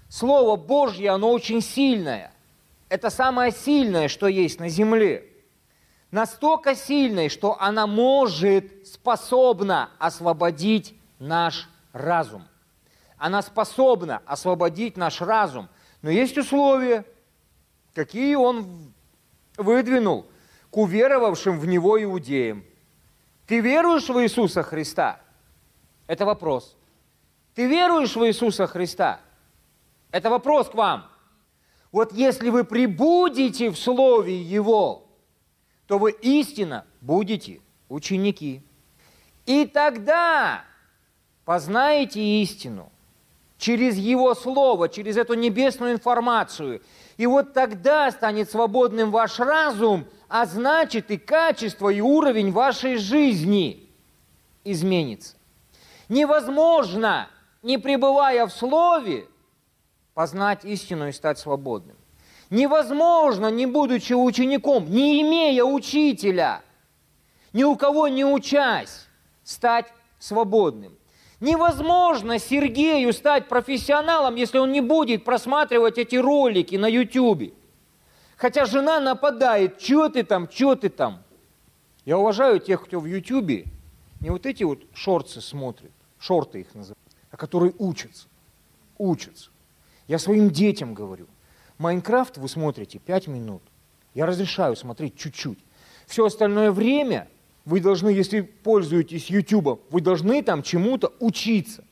[0.09, 2.33] Слово Божье, оно очень сильное.
[2.89, 5.27] Это самое сильное, что есть на земле.
[6.11, 12.49] Настолько сильное, что она может, способна освободить наш разум.
[13.19, 15.69] Она способна освободить наш разум.
[16.01, 17.05] Но есть условия–
[17.99, 18.93] какие он
[19.57, 20.31] выдвинул
[20.71, 22.63] к уверовавшим в него иудеям.
[23.45, 25.21] Ты веруешь в Иисуса Христа?
[26.07, 26.78] Это вопрос.
[27.59, 29.19] Ты веруешь в Иисуса Христа?
[30.13, 31.09] Это вопрос к вам.
[31.91, 35.09] Вот если вы прибудете в Слове Его,
[35.89, 38.63] то вы истинно будете ученики.
[39.45, 40.63] И тогда
[41.45, 42.93] познаете истину
[43.57, 46.81] через Его Слово, через эту небесную информацию–
[47.17, 53.91] и вот тогда станет свободным ваш разум, а значит и качество, и уровень вашей жизни
[54.63, 55.35] изменится.
[56.09, 57.29] Невозможно,
[57.63, 59.27] не пребывая в Слове,
[60.15, 61.97] познать истину и стать свободным.
[62.51, 66.63] Невозможно, не будучи учеником, не имея учителя,
[67.53, 69.07] ни у кого не учась,
[69.45, 69.87] стать
[70.19, 70.97] свободным.
[71.41, 77.55] Невозможно Сергею стать профессионалом, если он не будет просматривать эти ролики на YouTube.
[78.37, 81.23] Хотя жена нападает, что ты там, что ты там.
[82.05, 83.67] Я уважаю тех, кто в YouTube
[84.21, 86.99] не вот эти вот шорты смотрит, шорты их называют,
[87.31, 88.29] а которые учатся,
[88.97, 89.51] учатся.
[90.07, 91.27] Я своим детям говорю,
[91.79, 93.63] Майнкрафт вы смотрите 5 минут,
[94.15, 95.59] я разрешаю смотреть чуть-чуть.
[96.07, 97.29] Все остальное время
[97.65, 101.85] вы должны, если пользуетесь YouTube, вы должны там чему-то учиться.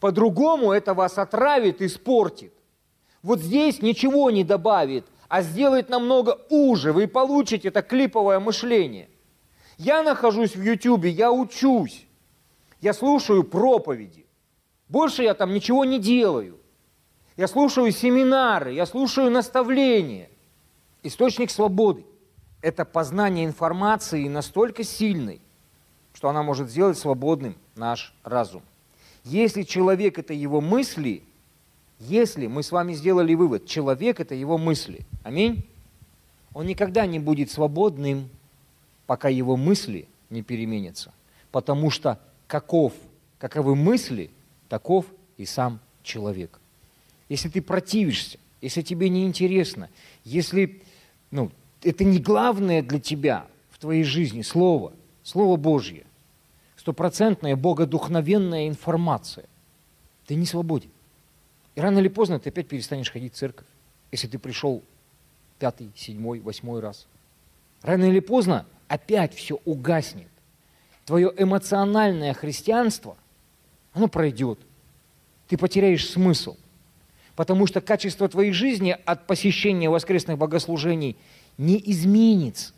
[0.00, 2.52] По-другому это вас отравит, испортит.
[3.22, 6.92] Вот здесь ничего не добавит, а сделает намного уже.
[6.92, 9.08] Вы получите это клиповое мышление.
[9.76, 12.06] Я нахожусь в YouTube, я учусь.
[12.80, 14.24] Я слушаю проповеди.
[14.88, 16.58] Больше я там ничего не делаю.
[17.36, 20.28] Я слушаю семинары, я слушаю наставления.
[21.02, 22.04] Источник свободы
[22.60, 25.40] это познание информации настолько сильный,
[26.12, 28.62] что она может сделать свободным наш разум.
[29.24, 31.22] Если человек– это его мысли,
[31.98, 35.64] если мы с вами сделали вывод, человек– это его мысли, аминь,
[36.54, 38.28] он никогда не будет свободным,
[39.06, 41.12] пока его мысли не переменятся.
[41.52, 42.92] Потому что каков,
[43.38, 44.30] каковы мысли,
[44.68, 46.60] таков и сам человек.
[47.28, 49.90] Если ты противишься, если тебе неинтересно,
[50.24, 50.82] если
[51.30, 51.50] ну,
[51.82, 56.04] это не главное для тебя в твоей жизни Слово, Слово Божье,
[56.76, 59.46] стопроцентная богодухновенная информация.
[60.26, 60.90] Ты не свободен.
[61.74, 63.66] И рано или поздно ты опять перестанешь ходить в церковь,
[64.10, 64.82] если ты пришел
[65.58, 67.06] пятый, седьмой, восьмой раз.
[67.82, 70.28] Рано или поздно опять все угаснет.
[71.04, 73.16] Твое эмоциональное христианство,
[73.92, 74.58] оно пройдет.
[75.48, 76.56] Ты потеряешь смысл.
[77.34, 81.16] Потому что качество твоей жизни от посещения воскресных богослужений
[81.56, 82.72] не изменится,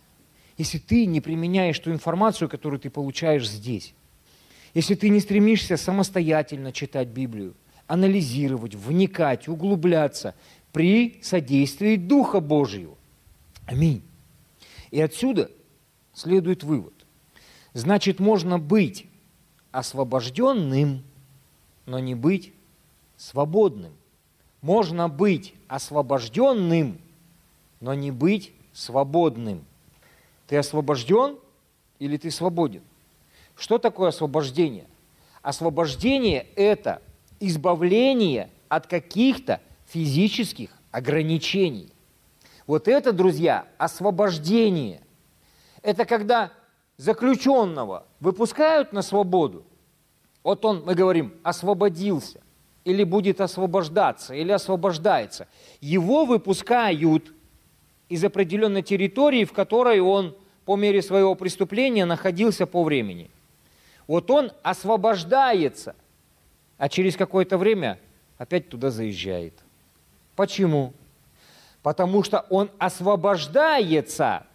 [0.58, 3.94] если ты не применяешь ту информацию, которую ты получаешь здесь.
[4.74, 7.54] Если ты не стремишься самостоятельно читать Библию,
[7.86, 10.34] анализировать, вникать, углубляться
[10.72, 12.96] при содействии Духа Божьего.
[13.66, 14.02] Аминь.
[14.90, 15.50] И отсюда
[16.12, 16.94] следует вывод.
[17.72, 19.06] Значит, можно быть
[19.72, 21.02] освобожденным,
[21.86, 22.52] но не быть
[23.16, 23.92] свободным.
[24.62, 26.98] Можно быть освобожденным,
[27.80, 29.64] но не быть свободным.
[30.46, 31.38] Ты освобожден
[31.98, 32.82] или ты свободен?
[33.56, 34.86] Что такое освобождение?
[35.42, 37.00] Освобождение– это
[37.40, 41.88] избавление от каких-то физических ограничений.
[42.66, 45.00] Вот это, друзья, освобождение.
[45.82, 46.52] Это когда
[47.00, 49.64] заключенного выпускают на свободу,
[50.42, 52.42] вот он, мы говорим, освободился,
[52.84, 55.48] или будет освобождаться, или освобождается.
[55.80, 57.32] Его выпускают
[58.10, 60.36] из определенной территории, в которой он
[60.66, 63.30] по мере своего преступления находился по времени.
[64.06, 65.96] Вот он освобождается,
[66.76, 67.98] а через какое-то время
[68.36, 69.54] опять туда заезжает.
[70.36, 70.92] Почему?
[71.82, 74.46] Потому что он освобождается,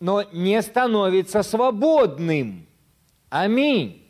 [0.00, 2.66] но не становится свободным.
[3.30, 4.02] Аминь.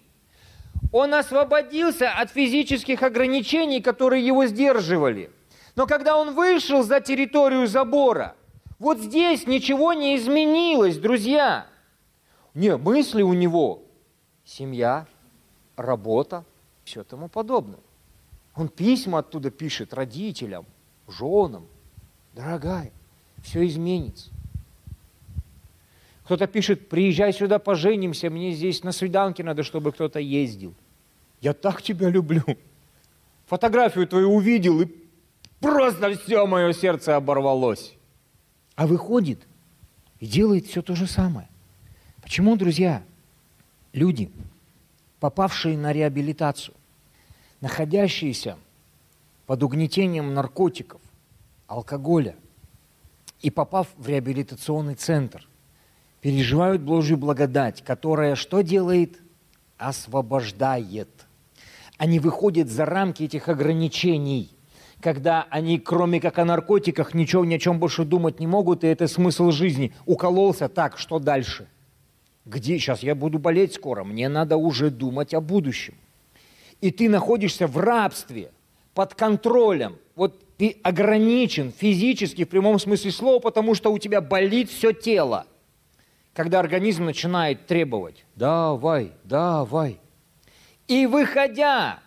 [0.92, 5.30] Он освободился от физических ограничений, которые его сдерживали.
[5.76, 8.36] Но когда он вышел за территорию забора,
[8.78, 11.66] вот здесь ничего не изменилось, друзья.
[12.54, 13.82] Не, мысли у него
[14.44, 15.06] семья,
[15.76, 16.44] работа,
[16.84, 17.80] все тому подобное.
[18.54, 20.64] Он письма оттуда пишет родителям,
[21.08, 21.66] женам.
[22.34, 22.92] Дорогая,
[23.42, 24.30] все изменится.
[26.24, 30.74] Кто-то пишет, приезжай сюда, поженимся, мне здесь на свиданке надо, чтобы кто-то ездил.
[31.42, 32.42] Я так тебя люблю.
[33.46, 34.88] Фотографию твою увидел, и
[35.60, 37.94] просто все мое сердце оборвалось.
[38.74, 39.46] А выходит
[40.18, 41.46] и делает все то же самое.
[42.22, 43.02] Почему, друзья,
[43.92, 44.30] люди,
[45.20, 46.74] попавшие на реабилитацию,
[47.60, 48.56] находящиеся
[49.44, 51.02] под угнетением наркотиков,
[51.66, 52.34] алкоголя
[53.42, 55.46] и попав в реабилитационный центр–
[56.24, 59.20] переживают Божью благодать, которая что делает?
[59.76, 61.10] Освобождает.
[61.98, 64.50] Они выходят за рамки этих ограничений,
[65.02, 68.86] когда они, кроме как о наркотиках, ничего ни о чем больше думать не могут, и
[68.86, 69.92] это смысл жизни.
[70.06, 71.68] Укололся, так, что дальше?
[72.46, 74.02] Где сейчас я буду болеть скоро?
[74.02, 75.92] Мне надо уже думать о будущем.
[76.80, 78.50] И ты находишься в рабстве,
[78.94, 79.96] под контролем.
[80.16, 85.44] Вот ты ограничен физически в прямом смысле слова, потому что у тебя болит все тело–
[86.34, 90.00] когда организм начинает требовать «давай, давай».
[90.88, 92.00] И выходя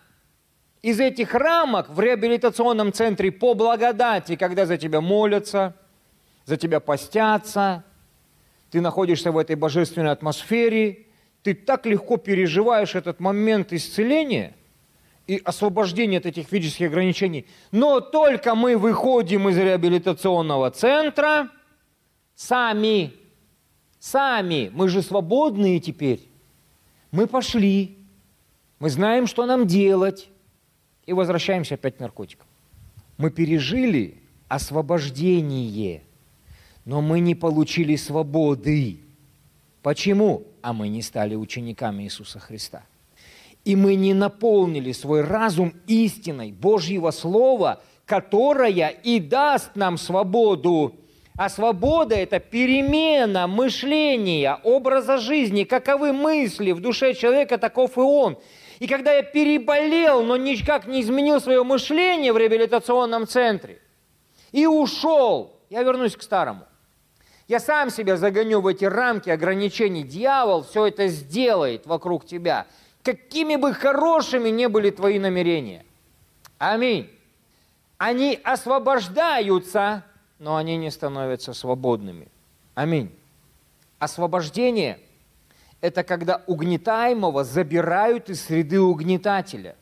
[0.82, 5.76] из этих рамок в реабилитационном центре по благодати, когда за тебя молятся,
[6.46, 7.84] за тебя постятся,
[8.70, 11.06] ты находишься в этой божественной атмосфере,
[11.42, 14.56] ты так легко переживаешь этот момент исцеления
[15.26, 17.48] и освобождения от этих физических ограничений.
[17.72, 21.50] Но только мы выходим из реабилитационного центра
[22.36, 23.14] сами
[24.00, 26.22] Сами, мы же свободные теперь.
[27.12, 27.98] Мы пошли,
[28.80, 30.30] мы знаем, что нам делать,
[31.06, 32.46] и возвращаемся опять к наркотикам.
[33.18, 36.04] Мы пережили освобождение,
[36.86, 39.00] но мы не получили свободы.
[39.82, 40.44] Почему?
[40.62, 42.84] А мы не стали учениками Иисуса Христа.
[43.66, 50.96] И мы не наполнили свой разум истиной Божьего Слова, которая и даст нам свободу
[51.38, 58.40] а свобода– это перемена мышления, образа жизни, каковы мысли в душе человека, таков и он.
[58.80, 63.80] И когда я переболел, но никак не изменил свое мышление в реабилитационном центре,
[64.52, 66.66] и ушел, я вернусь к старому.
[67.48, 70.04] Я сам себя загоню в эти рамки ограничений.
[70.04, 72.68] Дьявол все это сделает вокруг тебя.
[73.04, 75.86] Какими бы хорошими не были твои намерения.
[76.58, 77.10] Аминь.
[77.98, 80.04] Они освобождаются
[80.40, 82.28] но они не становятся свободными.
[82.76, 83.12] Аминь.
[84.00, 85.00] Освобождение–
[85.82, 89.76] это когда угнетаемого забирают из среды угнетателя.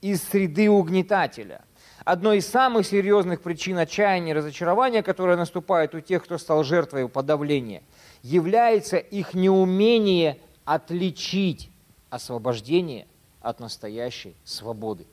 [0.00, 1.62] Из среды угнетателя.
[2.04, 7.08] Одной из самых серьезных причин отчаяния и разочарования, которое наступает у тех, кто стал жертвой
[7.08, 7.82] подавления,
[8.22, 11.70] является их неумение отличить
[12.10, 13.06] освобождение
[13.40, 15.06] от настоящей свободы.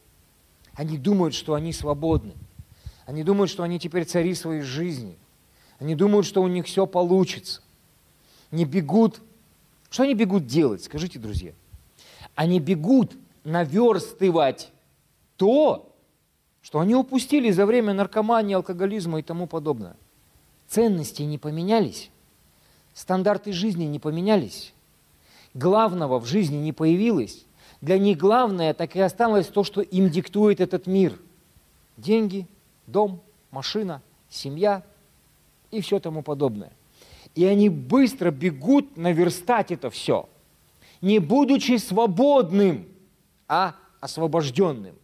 [0.74, 2.34] Они думают, что они свободны–
[3.10, 5.18] они думают, что они теперь цари своей жизни.
[5.80, 7.64] Они думают, что у них все получится.
[8.52, 9.20] Не бегут.
[9.90, 11.54] Что они бегут делать, скажите, друзья?
[12.36, 14.70] Они бегут наверстывать
[15.38, 15.92] то,
[16.62, 19.96] что они упустили за время наркомании, алкоголизма и тому подобное.
[20.68, 22.12] Ценности не поменялись,
[22.94, 24.72] стандарты жизни не поменялись,
[25.56, 27.44] главного в жизни не появилось.
[27.82, 31.20] Для них главное так и осталось то, что им диктует этот мир.
[31.98, 32.46] Деньги–
[32.92, 33.22] дом,
[33.52, 34.84] машина, семья
[35.72, 36.72] и все тому подобное.
[37.36, 40.28] И они быстро бегут наверстать это все,
[41.02, 42.88] не будучи свободным,
[43.48, 44.96] а освобожденным.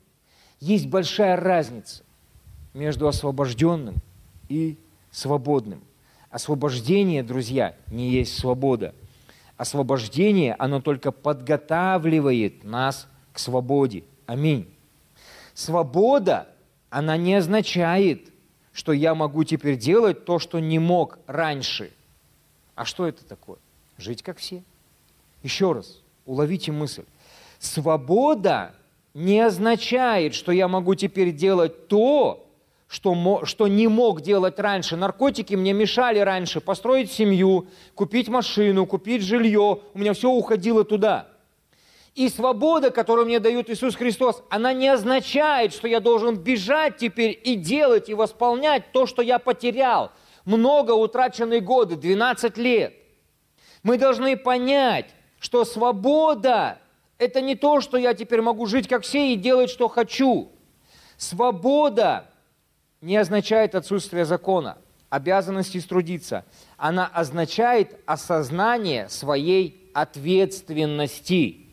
[0.60, 2.04] Есть большая разница
[2.74, 3.96] между освобожденным
[4.50, 4.78] и
[5.12, 5.82] свободным.
[6.30, 8.94] Освобождение, друзья, не есть свобода.
[9.58, 14.04] Освобождение, оно только подготавливает нас к свободе.
[14.26, 14.68] Аминь.
[15.54, 16.50] Свобода
[16.96, 18.32] она не означает,
[18.72, 21.92] что я могу теперь делать то, что не мог раньше.
[22.74, 23.58] А что это такое?
[23.98, 24.64] Жить как все.
[25.44, 27.04] Еще раз, уловите мысль.
[27.60, 28.74] Свобода
[29.14, 32.48] не означает, что я могу теперь делать то,
[32.88, 34.96] что, что не мог делать раньше.
[34.96, 39.82] Наркотики мне мешали раньше построить семью, купить машину, купить жилье.
[39.94, 41.28] У меня все уходило туда.
[42.16, 47.38] И свобода, которую мне дает Иисус Христос, она не означает, что я должен бежать теперь
[47.44, 50.14] и делать, и восполнять то, что я потерял.
[50.46, 52.94] Много утраченные годы, 12 лет.
[53.84, 55.10] Мы должны понять,
[55.40, 56.80] что свобода–
[57.18, 60.50] это не то, что я теперь могу жить как все и делать, что хочу.
[61.18, 62.30] Свобода
[63.02, 64.78] не означает отсутствие закона,
[65.10, 66.46] обязанности трудиться.
[66.78, 71.64] Она означает осознание своей ответственности–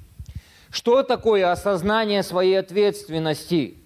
[0.72, 3.76] что такое осознание своей ответственности?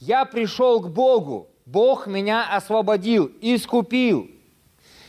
[0.00, 4.30] Я пришел к Богу, Бог меня освободил, искупил.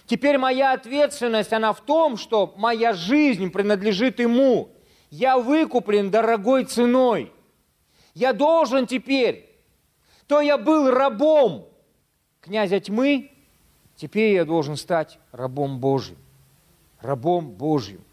[0.06, 4.70] Теперь моя ответственность, она в том, что моя жизнь принадлежит Ему.
[5.10, 7.32] Я выкуплен дорогой ценой.
[8.14, 9.50] Я должен теперь,
[10.28, 11.70] то я был рабом
[12.42, 13.32] князя тьмы,
[13.96, 16.18] теперь я должен стать рабом Божьим.
[17.00, 18.04] Рабом Божьим.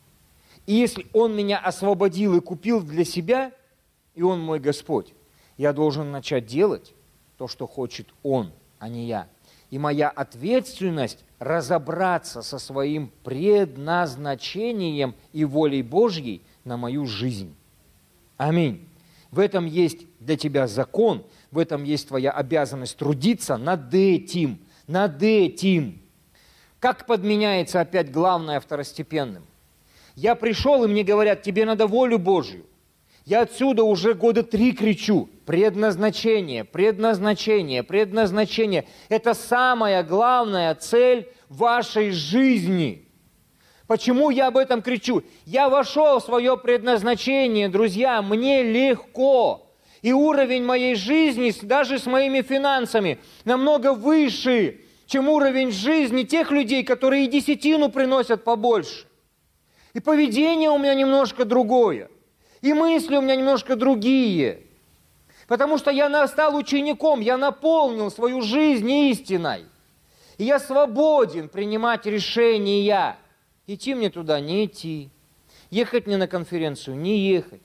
[0.66, 3.52] И если Он меня освободил и купил для себя,
[4.14, 5.14] и Он мой Господь,
[5.56, 6.94] я должен начать делать
[7.36, 9.28] то, что хочет Он, а не я.
[9.70, 17.54] И моя ответственность разобраться со своим предназначением и волей Божьей на мою жизнь.
[18.36, 18.88] Аминь.
[19.30, 25.22] В этом есть для тебя закон, в этом есть твоя обязанность трудиться над этим, над
[25.22, 26.00] этим.
[26.78, 29.44] Как подменяется опять главное второстепенным?
[30.14, 32.64] Я пришел, и мне говорят, тебе надо волю Божью.
[33.24, 35.28] Я отсюда уже года три кричу.
[35.46, 38.86] Предназначение, предназначение, предназначение.
[39.08, 43.08] Это самая главная цель вашей жизни.
[43.86, 45.22] Почему я об этом кричу?
[45.46, 49.66] Я вошел в свое предназначение, друзья, мне легко.
[50.00, 56.82] И уровень моей жизни, даже с моими финансами, намного выше, чем уровень жизни тех людей,
[56.84, 59.06] которые и десятину приносят побольше.
[59.94, 62.10] И поведение у меня немножко другое.
[62.60, 64.62] И мысли у меня немножко другие.
[65.46, 69.66] Потому что я стал учеником, я наполнил свою жизнь истиной.
[70.36, 73.16] И я свободен принимать решения.
[73.66, 75.10] Идти мне туда, не идти.
[75.70, 77.62] Ехать мне на конференцию, не ехать.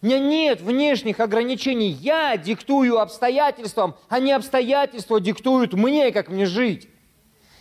[0.00, 1.88] У меня нет внешних ограничений.
[1.88, 6.88] Я диктую обстоятельствам, а не обстоятельства диктуют мне, как мне жить.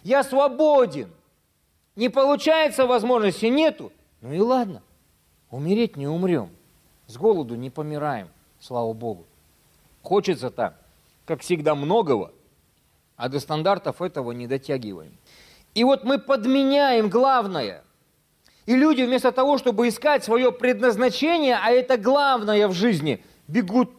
[0.04, 1.10] Я свободен.
[1.98, 3.92] Не получается возможности, нету.
[4.22, 4.84] Ну и ладно,
[5.50, 6.52] умереть не умрем,
[7.08, 8.30] с голоду не помираем,
[8.60, 9.26] слава Богу.
[10.04, 10.80] Хочется так,
[11.26, 12.32] как всегда, многого,
[13.16, 15.18] а до стандартов этого не дотягиваем.
[15.74, 17.84] И вот мы подменяем главное.
[18.68, 23.90] И люди вместо того, чтобы искать свое предназначение, а это главное в жизни, бегут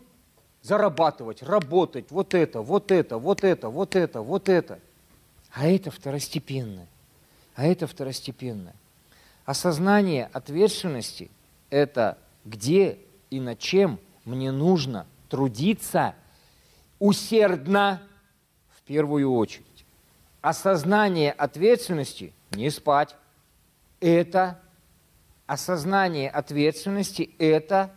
[0.62, 4.78] зарабатывать, работать, вот это, вот это, вот это, вот это, вот это.
[5.50, 6.87] А это второстепенное
[7.58, 8.76] а это второстепенное.
[9.44, 11.28] Осознание ответственности–
[11.70, 13.00] это где
[13.30, 16.14] и над чем мне нужно трудиться
[17.00, 18.00] усердно
[18.70, 19.84] в первую очередь.
[20.40, 23.16] Осознание ответственности– не спать.
[23.98, 24.60] Это
[25.48, 27.92] осознание ответственности– это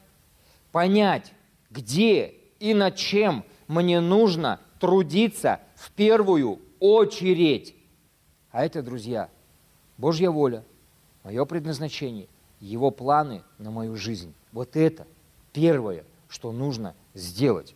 [0.71, 1.33] понять,
[1.69, 7.75] где и над чем мне нужно трудиться в первую очередь.
[8.49, 9.29] А это, друзья–
[10.01, 10.63] Божья воля,
[11.23, 12.27] мое предназначение,
[12.59, 14.33] Его планы на мою жизнь.
[14.51, 15.05] Вот это
[15.53, 17.75] первое, что нужно сделать.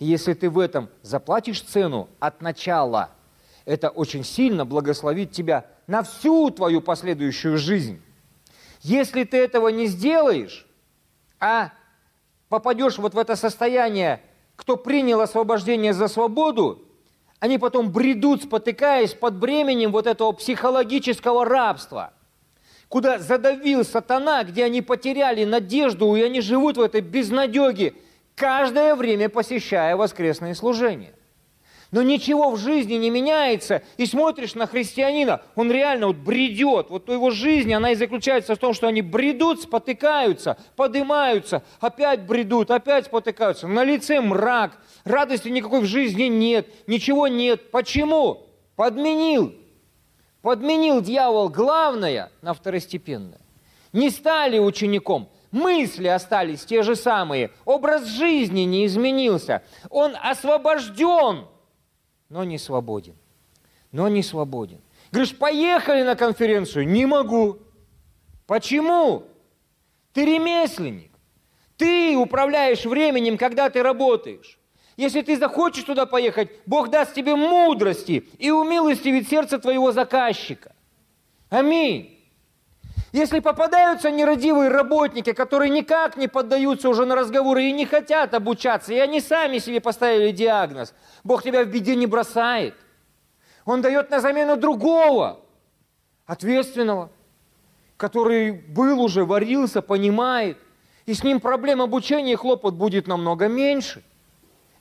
[0.00, 3.10] И если ты в этом заплатишь цену от начала,
[3.66, 8.02] это очень сильно благословит тебя на всю твою последующую жизнь.
[8.80, 10.66] Если ты этого не сделаешь,
[11.38, 11.72] а
[12.48, 14.20] попадешь вот в это состояние,
[14.56, 16.84] кто принял освобождение за свободу,
[17.40, 22.12] они потом бредут, спотыкаясь под бременем вот этого психологического рабства,
[22.88, 27.94] куда задавил сатана, где они потеряли надежду, и они живут в этой безнадеге,
[28.36, 31.14] каждое время посещая воскресные служения
[31.90, 36.86] но ничего в жизни не меняется, и смотришь на христианина, он реально вот бредет.
[36.90, 42.70] Вот его жизнь, она и заключается в том, что они бредут, спотыкаются, поднимаются, опять бредут,
[42.70, 43.66] опять спотыкаются.
[43.66, 47.70] На лице мрак, радости никакой в жизни нет, ничего нет.
[47.70, 48.46] Почему?
[48.76, 49.54] Подменил.
[50.42, 53.40] Подменил дьявол главное на второстепенное.
[53.92, 59.62] Не стали учеником, мысли остались те же самые, образ жизни не изменился.
[59.90, 61.46] Он освобожден
[62.30, 63.16] но не свободен.
[63.92, 64.80] Но не свободен.
[65.10, 66.88] Говоришь, поехали на конференцию?
[66.88, 67.58] Не могу.
[68.46, 69.24] Почему?
[70.14, 71.10] Ты ремесленник.
[71.76, 74.58] Ты управляешь временем, когда ты работаешь.
[74.96, 80.72] Если ты захочешь туда поехать, Бог даст тебе мудрости и умилостивит сердце твоего заказчика.
[81.48, 82.19] Аминь.
[83.12, 88.92] Если попадаются нерадивые работники, которые никак не поддаются уже на разговоры и не хотят обучаться,
[88.92, 90.94] и они сами себе поставили диагноз,
[91.24, 92.74] Бог тебя в беде не бросает.
[93.64, 95.40] Он дает на замену другого,
[96.24, 97.10] ответственного,
[97.96, 100.58] который был уже, варился, понимает,
[101.04, 104.04] и с ним проблем обучения и хлопот будет намного меньше.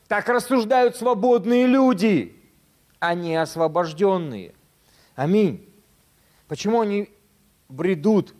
[0.07, 2.35] Так рассуждают свободные люди,
[2.99, 4.53] а не освобожденные.
[5.15, 5.67] Аминь.
[6.47, 7.09] Почему они
[7.69, 8.33] бредут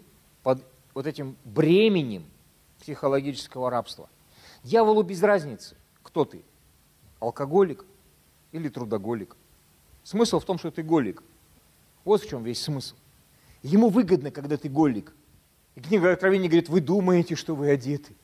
[0.44, 2.26] под вот этим бременем
[2.82, 4.10] психологического рабства.
[4.64, 6.44] Дьяволу без разницы, кто ты,
[7.20, 7.86] алкоголик
[8.52, 9.38] или трудоголик.
[10.04, 11.24] Смысл в том, что ты голик.
[12.04, 12.96] Вот в чем весь смысл.
[13.62, 15.14] Ему выгодно, когда ты голик.
[15.76, 18.16] И книга Откровения говорит, вы думаете, что вы одеты.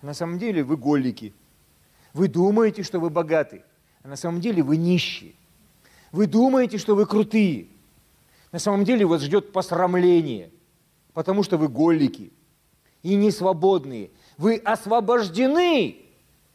[0.00, 1.32] На самом деле вы голики.
[2.12, 3.62] Вы думаете, что вы богаты.
[4.02, 5.34] А на самом деле вы нищие.
[6.10, 7.68] Вы думаете, что вы крутые.
[8.52, 10.50] На самом деле вас ждет посрамление,
[11.14, 12.32] потому что вы голики
[13.02, 14.10] и не свободные.
[14.36, 15.96] Вы освобождены,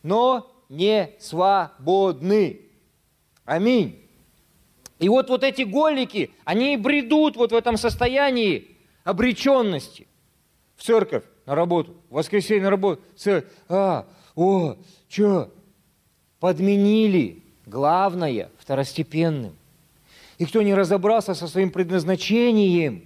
[0.03, 2.61] но не свободны.
[3.45, 4.03] Аминь.
[4.99, 10.07] И вот, вот эти голики, они бредут вот в этом состоянии обреченности
[10.75, 13.01] в церковь на работу, в воскресенье на работу.
[13.15, 13.51] Церковь.
[13.69, 14.75] А, о,
[15.09, 15.51] что?
[16.39, 19.55] Подменили главное второстепенным.
[20.37, 23.05] И кто не разобрался со своим предназначением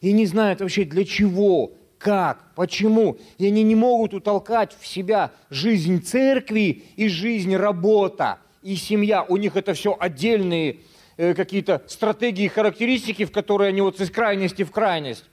[0.00, 5.32] и не знает вообще для чего, как, почему, и они не могут утолкать в себя
[5.48, 9.22] жизнь церкви и жизнь работа и семья.
[9.22, 10.80] У них это все отдельные
[11.16, 15.24] э, какие-то стратегии, характеристики, в которые они вот из крайности в крайность.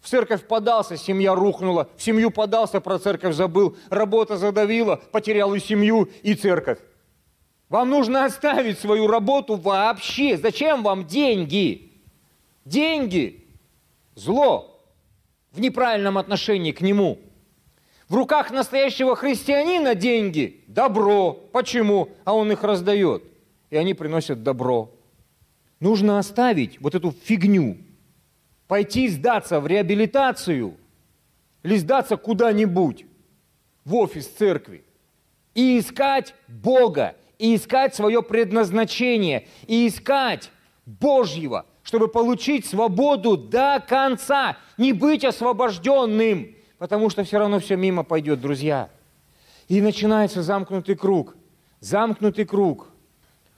[0.00, 5.60] В церковь подался, семья рухнула, в семью подался, про церковь забыл, работа задавила, потерял и
[5.60, 6.78] семью, и церковь.
[7.68, 10.36] Вам нужно оставить свою работу вообще.
[10.36, 11.92] Зачем вам деньги?
[12.64, 13.46] Деньги–
[14.14, 14.80] зло
[15.52, 17.18] в неправильном отношении к нему.
[18.08, 21.32] В руках настоящего христианина деньги– добро.
[21.32, 22.10] Почему?
[22.24, 23.24] А он их раздает.
[23.70, 24.90] И они приносят добро.
[25.80, 27.78] Нужно оставить вот эту фигню.
[28.68, 30.76] Пойти сдаться в реабилитацию
[31.62, 33.04] или сдаться куда-нибудь
[33.84, 34.84] в офис церкви
[35.54, 40.50] и искать Бога и искать свое предназначение, и искать
[40.86, 48.02] Божьего, чтобы получить свободу до конца, не быть освобожденным, потому что все равно все мимо
[48.02, 48.90] пойдет, друзья.
[49.68, 51.36] И начинается замкнутый круг.
[51.80, 52.88] Замкнутый круг.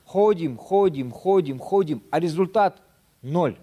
[0.05, 2.81] Ходим, ходим, ходим, ходим, а результат–
[3.23, 3.57] ноль.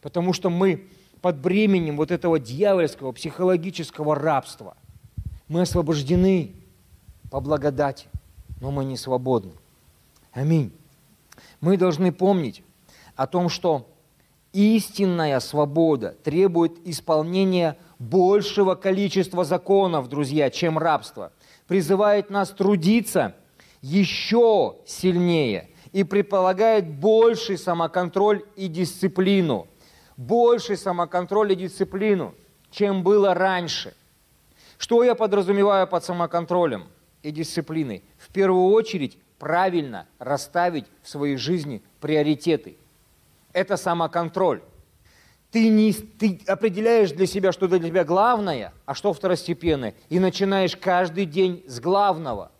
[0.00, 0.88] Потому что мы
[1.20, 4.76] под бременем вот этого дьявольского психологического рабства.
[5.46, 6.52] Мы освобождены
[7.30, 8.08] по благодати
[8.62, 9.54] но мы не свободны.
[10.30, 10.72] Аминь.
[11.60, 12.62] Мы должны помнить
[13.16, 13.90] о том, что
[14.52, 21.32] истинная свобода требует исполнения большего количества законов, друзья, чем рабство.
[21.66, 23.34] Призывает нас трудиться
[23.80, 29.66] еще сильнее и предполагает больший самоконтроль и дисциплину.
[30.16, 32.32] Больший самоконтроль и дисциплину,
[32.70, 33.92] чем было раньше.
[34.78, 36.86] Что я подразумеваю под самоконтролем
[37.24, 38.04] и дисциплиной?
[38.32, 42.76] Первую очередь правильно расставить в своей жизни приоритеты.
[43.52, 44.62] Это самоконтроль.
[45.50, 50.76] Ты, не, ты определяешь для себя, что для тебя главное, а что второстепенное, и начинаешь
[50.76, 52.52] каждый день с главного.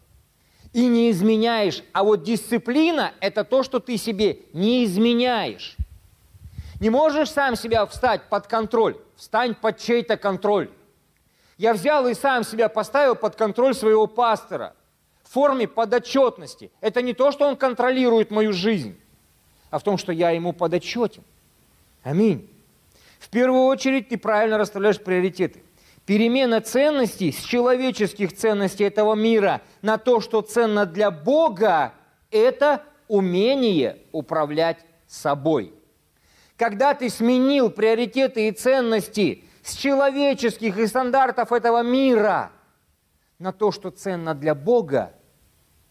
[0.73, 1.83] И не изменяешь.
[1.93, 5.77] А вот дисциплина– это то, что ты себе не изменяешь.
[6.81, 8.97] Не можешь сам себя встать под контроль.
[9.17, 10.69] Встань под чей-то контроль.
[11.59, 14.75] Я взял и сам себя поставил под контроль своего пастора–
[15.33, 16.71] форме подотчетности.
[16.81, 18.99] Это не то, что Он контролирует мою жизнь,
[19.71, 21.23] а в том, что я Ему подотчетен.
[22.03, 22.51] Аминь.
[23.19, 25.63] В первую очередь ты правильно расставляешь приоритеты.
[26.05, 31.95] Перемена ценностей с человеческих ценностей этого мира на то, что ценно для Бога,
[32.31, 35.73] это умение управлять собой.
[36.57, 42.51] Когда ты сменил приоритеты и ценности с человеческих и стандартов этого мира
[43.39, 45.15] на то, что ценно для Бога,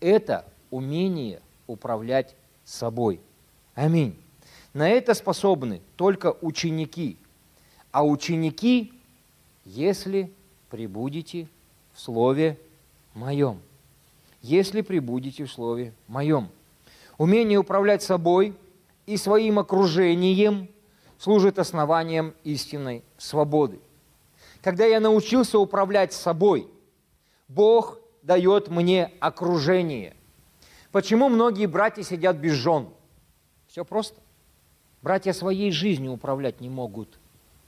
[0.02, 2.36] это умение управлять
[2.66, 3.22] собой.
[3.76, 4.18] Аминь.
[4.74, 7.18] На это способны только ученики.
[7.92, 8.94] А ученики,
[9.64, 10.32] если
[10.70, 11.48] прибудете
[11.94, 12.58] в Слове
[13.14, 13.62] Моем.
[14.42, 16.50] Если прибудете в Слове Моем.
[17.18, 18.56] Умение управлять собой
[19.06, 20.70] и своим окружением
[21.20, 23.80] служит основанием истинной свободы.
[24.62, 26.68] Когда я научился управлять собой,
[27.48, 30.16] Бог дает мне окружение.
[30.92, 32.90] Почему многие братья сидят без жен?
[33.68, 34.20] Все просто.
[35.02, 37.18] Братья своей жизнью управлять не могут.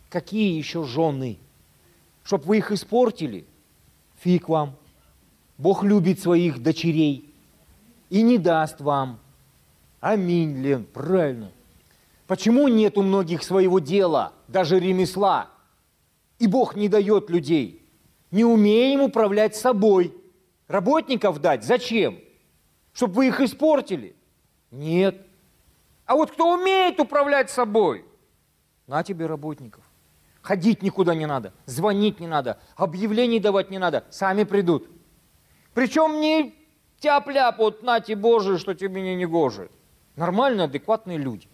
[0.09, 1.39] Какие еще жены?
[2.23, 3.45] Чтоб вы их испортили?
[4.19, 4.75] Фиг вам.
[5.57, 7.33] Бог любит своих дочерей
[8.09, 9.19] и не даст вам.
[9.99, 11.51] Аминь, Лен, правильно.
[12.27, 15.49] Почему нет у многих своего дела, даже ремесла?
[16.39, 17.81] И Бог не дает людей.
[18.31, 20.13] Не умеем управлять собой.
[20.67, 22.19] Работников дать зачем?
[22.93, 24.15] Чтобы вы их испортили?
[24.71, 25.25] Нет.
[26.05, 28.05] А вот кто умеет управлять собой,
[28.87, 29.83] на тебе работников.
[30.41, 34.89] Ходить никуда не надо, звонить не надо, объявлений давать не надо, сами придут.
[35.73, 36.53] Причем не
[36.99, 39.69] тяп-ляп, вот нате Божие, что тебе не негоже.
[40.15, 41.47] Нормальные, адекватные люди.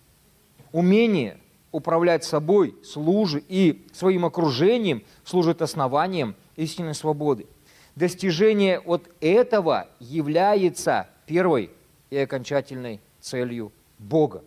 [0.72, 1.39] Умение
[1.72, 7.47] управлять собой служит и своим окружением служит основанием истинной свободы.
[7.95, 11.71] Достижение вот этого является первой
[12.09, 14.43] и окончательной целью Бога.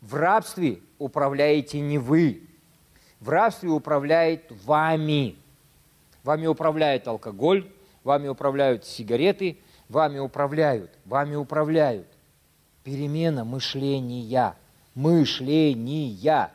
[0.00, 2.42] В рабстве управляете не вы,
[3.20, 5.36] в рабстве управляет вами.
[6.22, 7.70] Вами управляет алкоголь,
[8.02, 9.58] вами управляют сигареты,
[9.88, 12.06] вами управляют, вами управляют.
[12.82, 14.56] Перемена мышления,
[14.94, 16.50] мышления.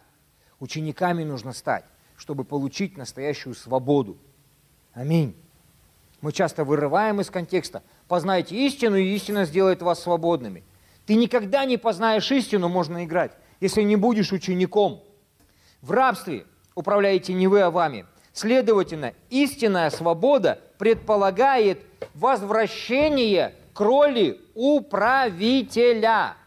[0.60, 1.86] Учениками нужно стать,
[2.18, 4.18] чтобы получить настоящую свободу.
[4.94, 5.36] Аминь.
[6.26, 7.84] Мы часто вырываем из контекста.
[8.08, 10.64] Познайте истину, и истина сделает вас свободными.
[11.06, 15.04] Ты никогда не познаешь истину, можно играть, если не будешь учеником.
[15.84, 18.08] В рабстве управляете не вы, а вами.
[18.34, 21.84] Следовательно, истинная свобода предполагает
[22.16, 26.38] возвращение к роли управителя.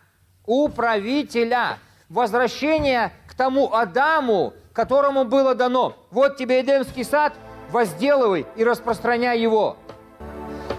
[0.44, 1.78] Управителя.
[2.08, 5.94] Возвращение к тому Адаму, которому было дано.
[6.10, 7.34] Вот тебе Эдемский сад,
[7.70, 9.76] возделывай и распространяй его.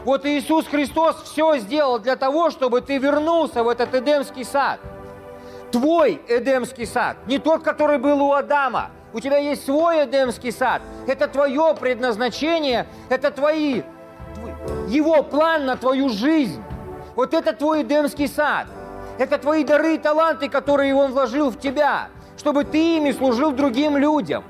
[0.06, 4.80] Вот Иисус Христос все сделал для того, чтобы ты вернулся в этот Эдемский сад.
[5.72, 8.92] Твой Эдемский сад, не тот, который был у Адама.
[9.14, 10.82] У тебя есть свой Эдемский сад.
[11.08, 13.84] Это твое предназначение, это твои,
[14.88, 16.64] его план на твою жизнь.
[17.16, 18.68] Вот это твой Эдемский сад.
[19.18, 23.98] Это твои дары и таланты, которые Он вложил в тебя, чтобы ты ими служил другим
[23.98, 24.44] людям.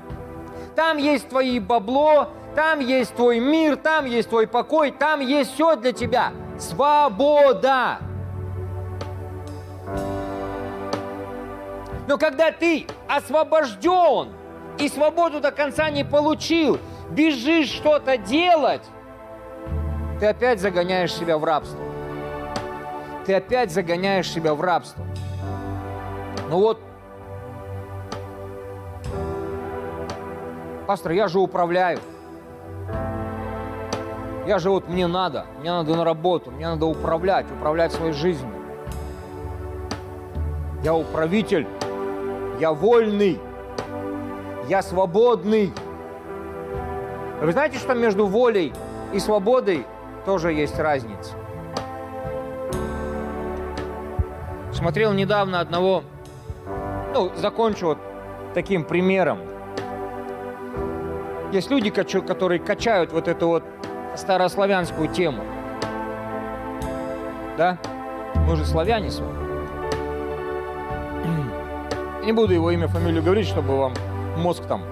[0.80, 5.76] Там есть твои бабло, там есть твой мир, там есть твой покой, там есть все
[5.76, 6.32] для тебя.
[6.58, 7.98] Свобода.
[12.08, 14.30] Но когда ты освобожден
[14.78, 16.78] и свободу до конца не получил,
[17.10, 18.86] бежишь что-то делать,
[20.18, 21.78] ты опять загоняешь себя в рабство.
[23.26, 25.04] Ты опять загоняешь себя в рабство.
[26.48, 26.80] Ну вот,
[30.90, 32.00] пастор, я же управляю.
[34.44, 38.52] Я же вот мне надо, мне надо на работу, мне надо управлять, управлять своей жизнью.
[40.82, 41.68] Я управитель,
[42.58, 43.38] я вольный,
[44.68, 45.72] я свободный.
[47.40, 48.72] Вы знаете, что между волей
[49.12, 49.86] и свободой
[50.26, 51.34] тоже есть разница?
[54.72, 56.02] Смотрел недавно одного,
[57.14, 57.98] ну, закончу вот
[58.54, 59.38] таким примером.
[61.52, 63.64] Есть люди, которые качают вот эту вот
[64.14, 65.42] старославянскую тему.
[67.56, 67.78] Да?
[68.46, 69.50] Мы же славяне с вами.
[72.24, 73.94] Не буду его имя, фамилию говорить, чтобы вам
[74.36, 74.82] мозг там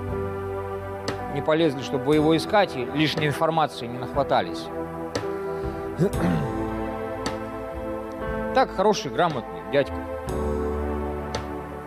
[1.34, 4.64] не полезли, чтобы его искать и лишней информации не нахватались.
[8.54, 9.94] Так, хороший, грамотный дядька.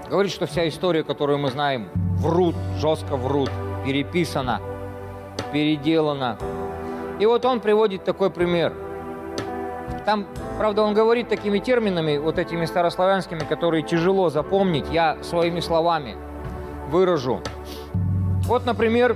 [0.09, 3.49] Говорит, что вся история, которую мы знаем, врут, жестко врут,
[3.85, 4.61] переписана,
[5.51, 6.37] переделана,
[7.19, 8.73] и вот он приводит такой пример.
[10.05, 10.25] Там,
[10.57, 14.85] правда, он говорит такими терминами, вот этими старославянскими, которые тяжело запомнить.
[14.91, 16.15] Я своими словами
[16.89, 17.41] выражу.
[18.47, 19.15] Вот, например,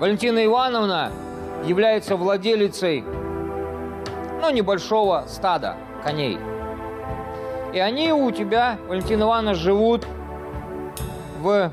[0.00, 1.10] Валентина Ивановна
[1.66, 3.04] является владелицей,
[4.40, 6.38] ну, небольшого стада коней.
[7.74, 10.06] И они у тебя, Валентина Ивановна, живут
[11.40, 11.72] в...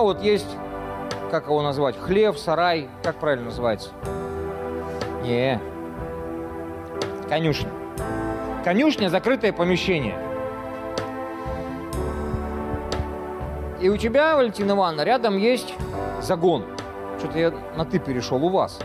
[0.00, 0.56] Ну, вот есть
[1.30, 3.90] как его назвать, хлев, сарай, как правильно называется?
[5.22, 5.60] Не,
[7.28, 7.68] конюшня.
[8.64, 10.18] Конюшня– закрытое помещение.
[13.78, 15.74] И у тебя, Валентина Ивановна, рядом есть
[16.22, 16.64] загон.
[17.18, 18.78] Что-то я на «ты» перешел у вас.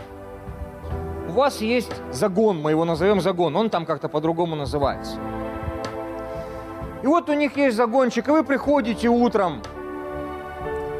[1.28, 5.16] вас есть загон, мы его назовем загон, он там как-то по-другому называется.
[7.02, 9.62] И вот у них есть загончик, и вы приходите утром,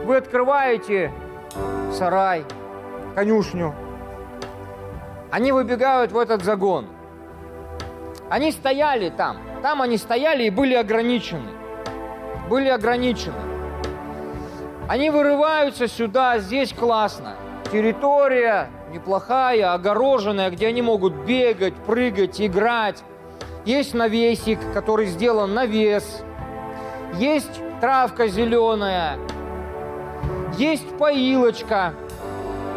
[0.07, 1.13] вы открываете
[1.93, 2.45] сарай,
[3.17, 3.75] конюшню,
[5.33, 6.87] они выбегают в этот загон.
[8.31, 11.51] Они стояли там, там они стояли и были ограничены.
[12.49, 13.35] Были ограничены.
[14.89, 17.35] Они вырываются сюда, здесь классно.
[17.73, 23.03] Территория неплохая, огороженная, где они могут бегать, прыгать, играть.
[23.65, 26.23] Есть навесик, который сделан навес.
[27.15, 29.19] Есть травка зеленая.
[30.57, 31.93] Есть поилочка,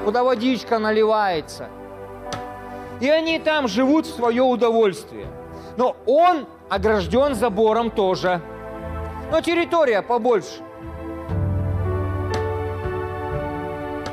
[0.03, 1.69] куда водичка наливается.
[2.99, 5.27] И они там живут в свое удовольствие.
[5.77, 8.41] Но он огражден забором тоже.
[9.31, 10.61] Но территория побольше.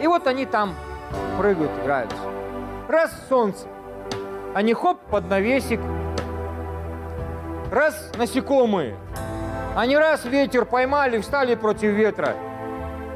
[0.00, 0.74] И вот они там
[1.36, 2.16] прыгают, играются.
[2.86, 3.66] Раз солнце,
[4.54, 5.80] они хоп, под навесик.
[7.72, 8.96] Раз насекомые,
[9.74, 12.36] они раз ветер поймали, встали против ветра.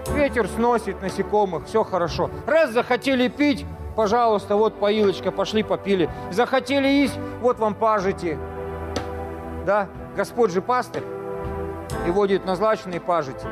[0.09, 2.31] Ветер сносит насекомых, все хорошо.
[2.47, 3.65] Раз захотели пить,
[3.97, 6.11] пожалуйста, вот поилочка, пошли попили.
[6.31, 8.39] Захотели есть, вот вам пажити.
[9.67, 11.05] Да, Господь же пастырь
[12.07, 13.47] и водит назлаченные пажити.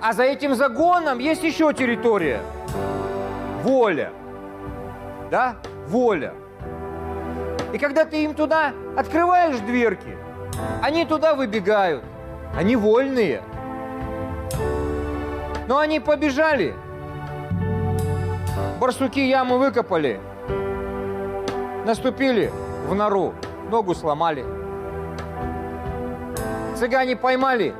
[0.00, 2.40] А за этим загоном есть еще территория.
[3.62, 4.12] Воля.
[5.30, 5.56] Да?
[5.88, 6.34] Воля.
[7.72, 10.16] И когда ты им туда открываешь дверки,
[10.82, 12.04] они туда выбегают.
[12.56, 13.42] Они вольные.
[15.66, 16.74] Но они побежали.
[18.80, 20.20] Барсуки ямы выкопали.
[21.84, 22.50] Наступили
[22.86, 23.34] в нору.
[23.70, 24.44] Ногу сломали.
[26.76, 27.74] Цыгане поймали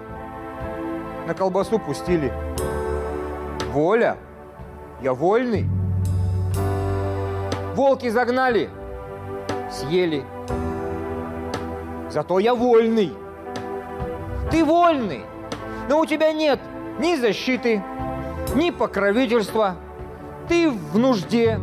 [1.28, 2.32] на колбасу пустили.
[3.70, 4.16] Воля.
[5.02, 5.68] Я вольный.
[7.76, 8.70] Волки загнали,
[9.70, 10.24] съели.
[12.10, 13.12] Зато я вольный.
[14.50, 15.24] Ты вольный,
[15.90, 16.58] но у тебя нет
[16.98, 17.82] ни защиты,
[18.54, 19.76] ни покровительства.
[20.48, 21.60] Ты в нужде,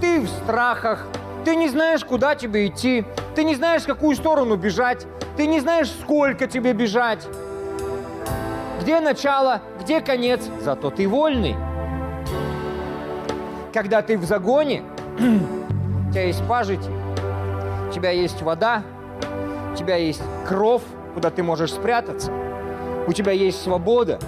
[0.00, 1.06] ты в страхах,
[1.44, 3.04] ты не знаешь, куда тебе идти,
[3.34, 5.06] ты не знаешь, в какую сторону бежать,
[5.36, 7.26] ты не знаешь, сколько тебе бежать.
[8.80, 11.56] Где начало, где конец, зато ты вольный.
[13.74, 14.82] Когда ты в загоне,
[15.18, 16.88] у тебя есть пажити,
[17.88, 18.82] у тебя есть вода,
[19.72, 20.82] у тебя есть кров,
[21.14, 22.32] куда ты можешь спрятаться,
[23.06, 24.18] у тебя есть свобода.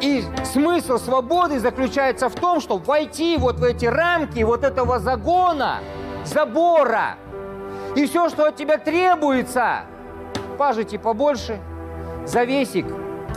[0.00, 5.78] И смысл свободы заключается в том, чтобы войти вот в эти рамки вот этого загона,
[6.24, 7.16] забора.
[7.96, 9.80] И все, что от тебя требуется,
[10.56, 11.58] пажити побольше–
[12.28, 12.86] завесик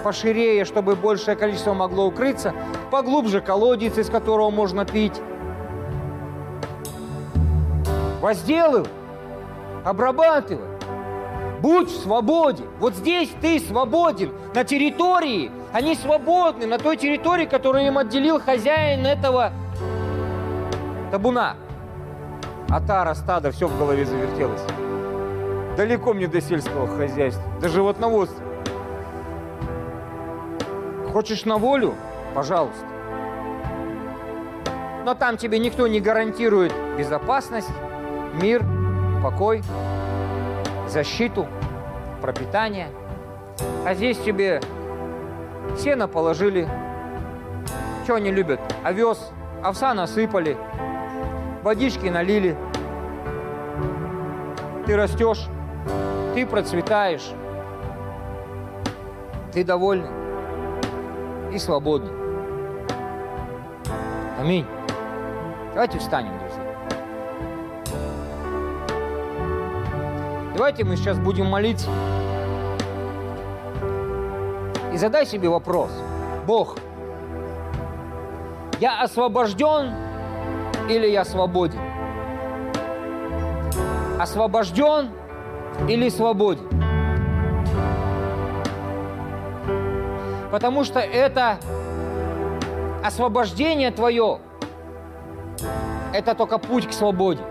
[0.04, 2.54] поширее, чтобы большее количество могло укрыться,
[2.92, 5.20] поглубже колодец, из которого можно пить.
[8.22, 8.88] Возделывай,
[9.84, 10.66] обрабатывай,
[11.62, 12.64] будь в свободе.
[12.80, 15.52] Вот здесь ты свободен, на территории.
[15.72, 19.54] Они свободны, на той территории, которую им отделил хозяин этого
[21.12, 21.56] табуна.
[22.70, 24.62] Атара, стада, все в голове завертелось.
[25.78, 28.44] Далеко мне до сельского хозяйства, до животноводства.
[31.12, 31.96] Хочешь на волю?
[32.34, 32.86] Пожалуйста.
[35.06, 37.70] Но там тебе никто не гарантирует безопасность,
[38.42, 38.64] мир,
[39.24, 39.64] покой,
[40.92, 41.48] защиту,
[42.22, 42.90] пропитание.
[43.86, 44.62] А здесь тебе
[45.78, 46.68] сено положили.
[48.04, 48.60] Что они любят?
[48.84, 49.32] Овес,
[49.64, 50.58] овса насыпали,
[51.64, 52.58] водички налили.
[54.86, 55.48] Ты растешь,
[56.34, 57.32] ты процветаешь,
[59.54, 60.10] ты довольный
[61.54, 62.10] и свободны.
[64.40, 64.66] Аминь.
[65.74, 66.51] Давайте встанем, друзья.
[70.62, 71.90] Давайте мы сейчас будем молиться.
[74.94, 75.90] И задай себе вопрос.
[76.46, 76.78] Бог,
[78.80, 79.92] я освобожден
[80.88, 81.80] или я свободен?
[84.20, 85.10] Освобожден
[85.90, 86.70] или свободен?
[90.52, 91.58] Потому что это
[93.04, 94.38] освобождение твое,
[96.14, 97.42] это только путь к свободе.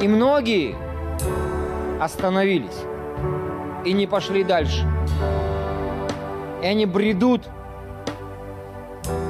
[0.00, 0.85] И многие
[2.00, 2.84] остановились
[3.84, 4.86] и не пошли дальше.
[6.62, 7.42] И они бредут,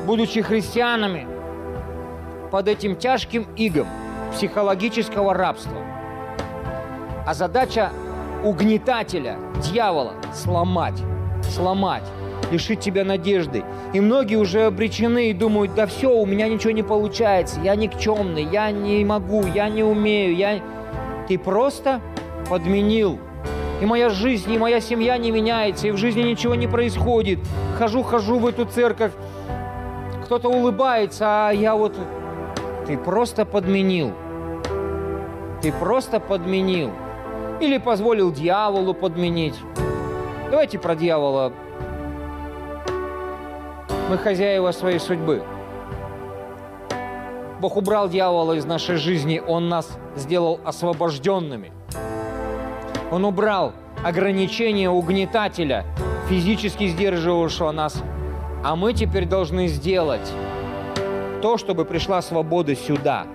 [0.06, 1.26] будучи христианами,
[2.50, 3.86] под этим тяжким игом
[4.32, 5.78] психологического рабства.
[7.26, 7.90] А задача
[8.44, 11.02] угнетателя, дьявола, сломать,
[11.42, 12.04] сломать,
[12.50, 13.64] лишить тебя надежды.
[13.92, 18.44] И многие уже обречены и думают, да все, у меня ничего не получается, я никчемный,
[18.44, 20.60] я не могу, я не умею, я...
[21.26, 22.00] Ты просто
[22.48, 23.18] подменил.
[23.80, 27.40] И моя жизнь, и моя семья не меняется, и в жизни ничего не происходит.
[27.78, 29.12] Хожу, хожу в эту церковь,
[30.24, 31.94] кто-то улыбается, а я вот...
[32.86, 34.12] Ты просто подменил.
[35.60, 36.90] Ты просто подменил.
[37.60, 39.56] Или позволил дьяволу подменить.
[40.50, 41.52] Давайте про дьявола.
[44.08, 45.42] Мы хозяева своей судьбы.
[47.60, 51.72] Бог убрал дьявола из нашей жизни, Он нас сделал освобожденными.
[53.10, 53.72] Он убрал
[54.04, 55.84] ограничения угнетателя,
[56.28, 58.02] физически сдерживавшего нас.
[58.64, 60.32] А мы теперь должны сделать
[61.40, 63.26] то, чтобы пришла свобода сюда.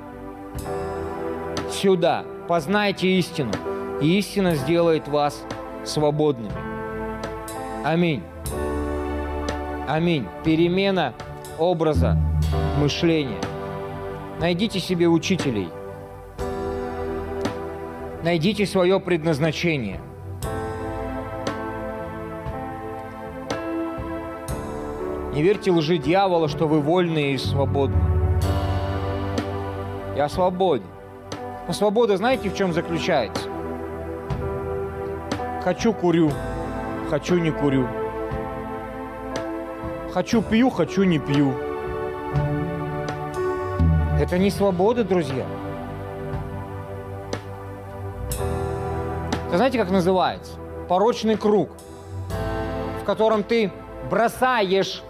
[1.71, 2.25] Сюда.
[2.47, 3.51] Познайте истину.
[4.01, 5.45] И истина сделает вас
[5.85, 6.51] свободными.
[7.85, 8.23] Аминь.
[9.87, 10.27] Аминь.
[10.43, 11.13] Перемена
[11.57, 12.17] образа
[12.77, 13.39] мышления.
[14.39, 15.69] Найдите себе учителей.
[18.23, 19.99] Найдите свое предназначение.
[25.33, 27.99] Не верьте лжи дьявола, что вы вольны и свободны.
[30.15, 30.85] Я свободен.
[31.67, 33.49] Но свобода, знаете, в чем заключается?
[35.63, 36.31] Хочу курю,
[37.09, 37.87] хочу не курю.
[40.13, 41.53] Хочу пью, хочу не пью.
[44.19, 45.45] Это не свобода, друзья.
[49.53, 50.53] Знаете, как называется?
[50.87, 51.71] Порочный круг,
[53.01, 53.69] в котором ты
[54.09, 55.03] бросаешь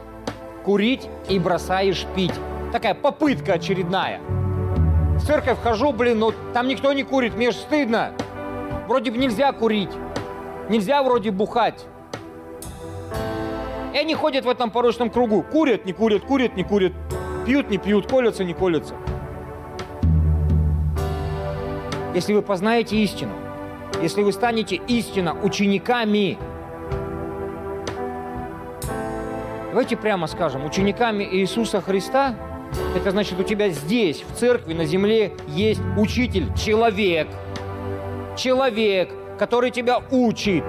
[0.65, 2.33] курить и бросаешь пить.
[2.71, 4.19] Такая попытка очередная.
[4.19, 8.13] В церковь хожу, блин, ну там никто не курит, мне же стыдно.
[8.87, 9.91] Вроде бы нельзя курить,
[10.69, 11.85] нельзя вроде бухать.
[13.93, 15.43] И они ходят в этом порочном кругу.
[15.43, 16.93] Курят, не курят, курят, не курят.
[17.45, 18.95] Пьют, не пьют, колятся, не колятся.
[22.15, 23.33] Если вы познаете истину,
[24.01, 26.37] если вы станете истинно учениками,
[29.69, 32.35] давайте прямо скажем, учениками Иисуса Христа,
[32.95, 37.27] это значит, у тебя здесь, в церкви, на земле есть учитель, человек,
[38.37, 40.63] человек, который тебя учит,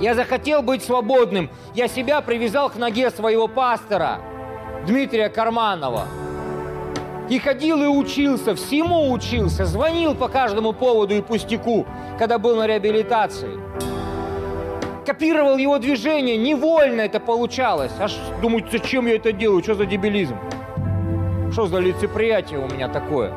[0.00, 1.48] я захотел быть свободным.
[1.74, 4.20] Я себя привязал к ноге своего пастора,
[4.86, 6.06] Дмитрия Карманова.
[7.28, 11.86] И ходил и учился, всему учился, звонил по каждому поводу и пустяку,
[12.18, 13.58] когда был на реабилитации.
[15.04, 17.92] Копировал его движение, невольно это получалось.
[17.98, 20.36] Аж думаю, зачем я это делаю, что за дебилизм?
[21.52, 23.32] Что за лицеприятие у меня такое?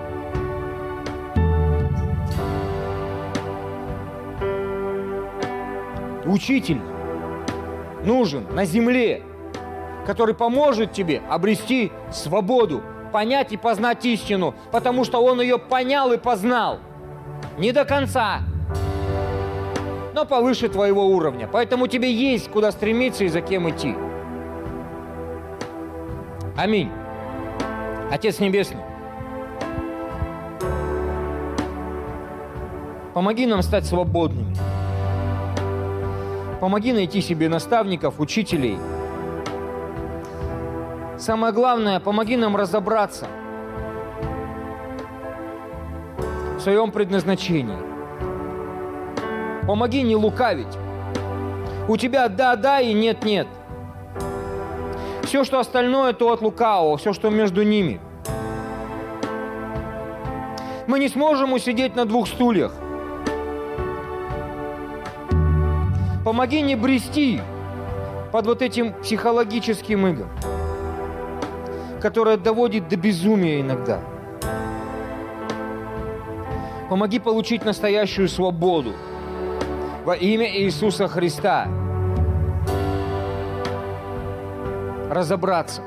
[6.29, 6.79] учитель
[8.03, 9.21] нужен на земле,
[10.05, 12.81] который поможет тебе обрести свободу,
[13.11, 16.79] понять и познать истину, потому что он ее понял и познал.
[17.57, 18.39] Не до конца,
[20.13, 21.47] но повыше твоего уровня.
[21.51, 23.95] Поэтому тебе есть куда стремиться и за кем идти.
[26.57, 26.89] Аминь.
[28.11, 28.81] Отец Небесный,
[33.13, 34.55] помоги нам стать свободными.
[36.59, 38.77] Помоги найти себе наставников, учителей.
[41.19, 43.27] Самое главное, помоги нам разобраться
[46.57, 47.77] в своем предназначении.
[49.67, 50.75] Помоги не лукавить.
[51.87, 53.47] У тебя да-да и нет-нет.
[55.23, 57.99] Все, что остальное, то от лукавого, все, что между ними.
[60.87, 62.73] Мы не сможем усидеть на двух стульях–
[66.29, 67.41] Помоги не брести
[68.31, 70.29] под вот этим психологическим играм,
[72.01, 74.01] которое доводит до безумия иногда.
[76.89, 78.93] Помоги получить настоящую свободу
[80.05, 81.67] во имя Иисуса Христа.
[85.09, 85.81] Разобраться,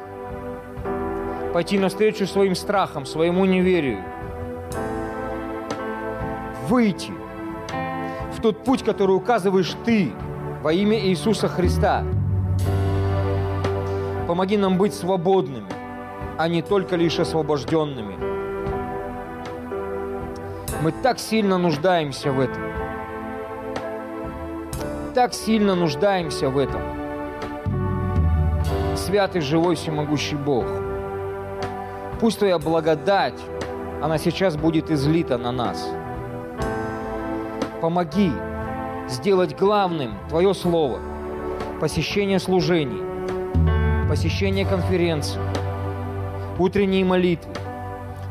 [1.52, 4.02] пойти навстречу своим страхам, своему неверию,
[6.68, 7.12] выйти
[8.36, 10.12] в тот путь, который указываешь ты–
[10.62, 12.04] во имя Иисуса Христа.
[14.28, 15.66] Помоги нам быть свободными,
[16.42, 18.16] а не только лишь освобожденными.
[20.82, 22.60] Мы так сильно нуждаемся в этом.
[25.14, 26.82] Так сильно нуждаемся в этом.
[28.96, 30.64] Святый, живой, всемогущий Бог.
[32.18, 33.40] Пусть Твоя благодать,
[34.02, 35.88] она сейчас будет излита на нас.
[37.80, 38.32] Помоги
[39.08, 40.98] сделать главным Твое Слово.
[41.80, 43.00] посещение служений,
[44.08, 45.40] посещение конференций,
[46.62, 47.52] утренние молитвы.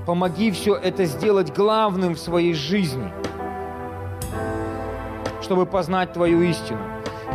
[0.05, 3.11] Помоги все это сделать главным в своей жизни,
[5.41, 6.79] чтобы познать Твою истину.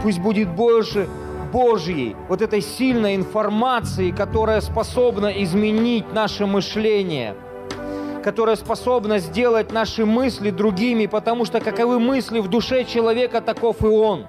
[0.02, 1.08] Пусть будет больше
[1.52, 7.34] Божьей, вот этой сильной информации, которая способна изменить наше мышление,
[8.24, 13.86] которая способна сделать наши мысли другими, потому что каковы мысли в душе человека, таков и
[13.86, 14.26] он.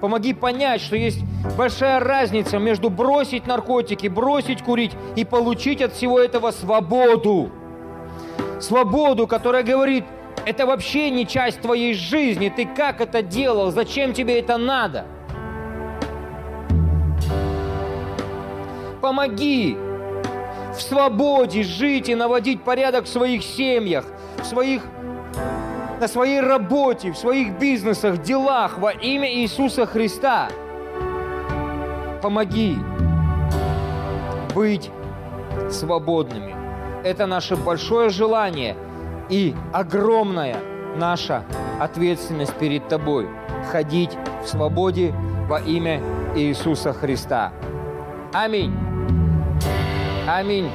[0.00, 1.20] Помоги понять, что есть
[1.56, 7.50] большая разница между бросить наркотики, бросить курить и получить от всего этого свободу.
[8.60, 10.04] Свободу, которая говорит–
[10.48, 12.48] это вообще не часть твоей жизни.
[12.48, 13.70] Ты как это делал?
[13.70, 15.04] Зачем тебе это надо?
[19.02, 19.76] Помоги
[20.74, 24.06] в свободе жить и наводить порядок в своих семьях,
[24.38, 24.84] в своих,
[26.00, 30.48] на своей работе, в своих бизнесах, делах во имя Иисуса Христа.
[32.22, 32.76] Помоги
[34.54, 34.90] быть
[35.70, 36.54] свободными.
[37.04, 38.76] Это наше большое желание–
[39.28, 40.56] и огромная
[40.96, 41.44] наша
[41.80, 43.28] ответственность перед Тобой–
[43.70, 44.10] ходить
[44.42, 45.14] в свободе
[45.48, 46.00] во имя
[46.34, 47.52] Иисуса Христа.
[48.32, 48.74] Аминь.
[50.26, 50.70] Аминь.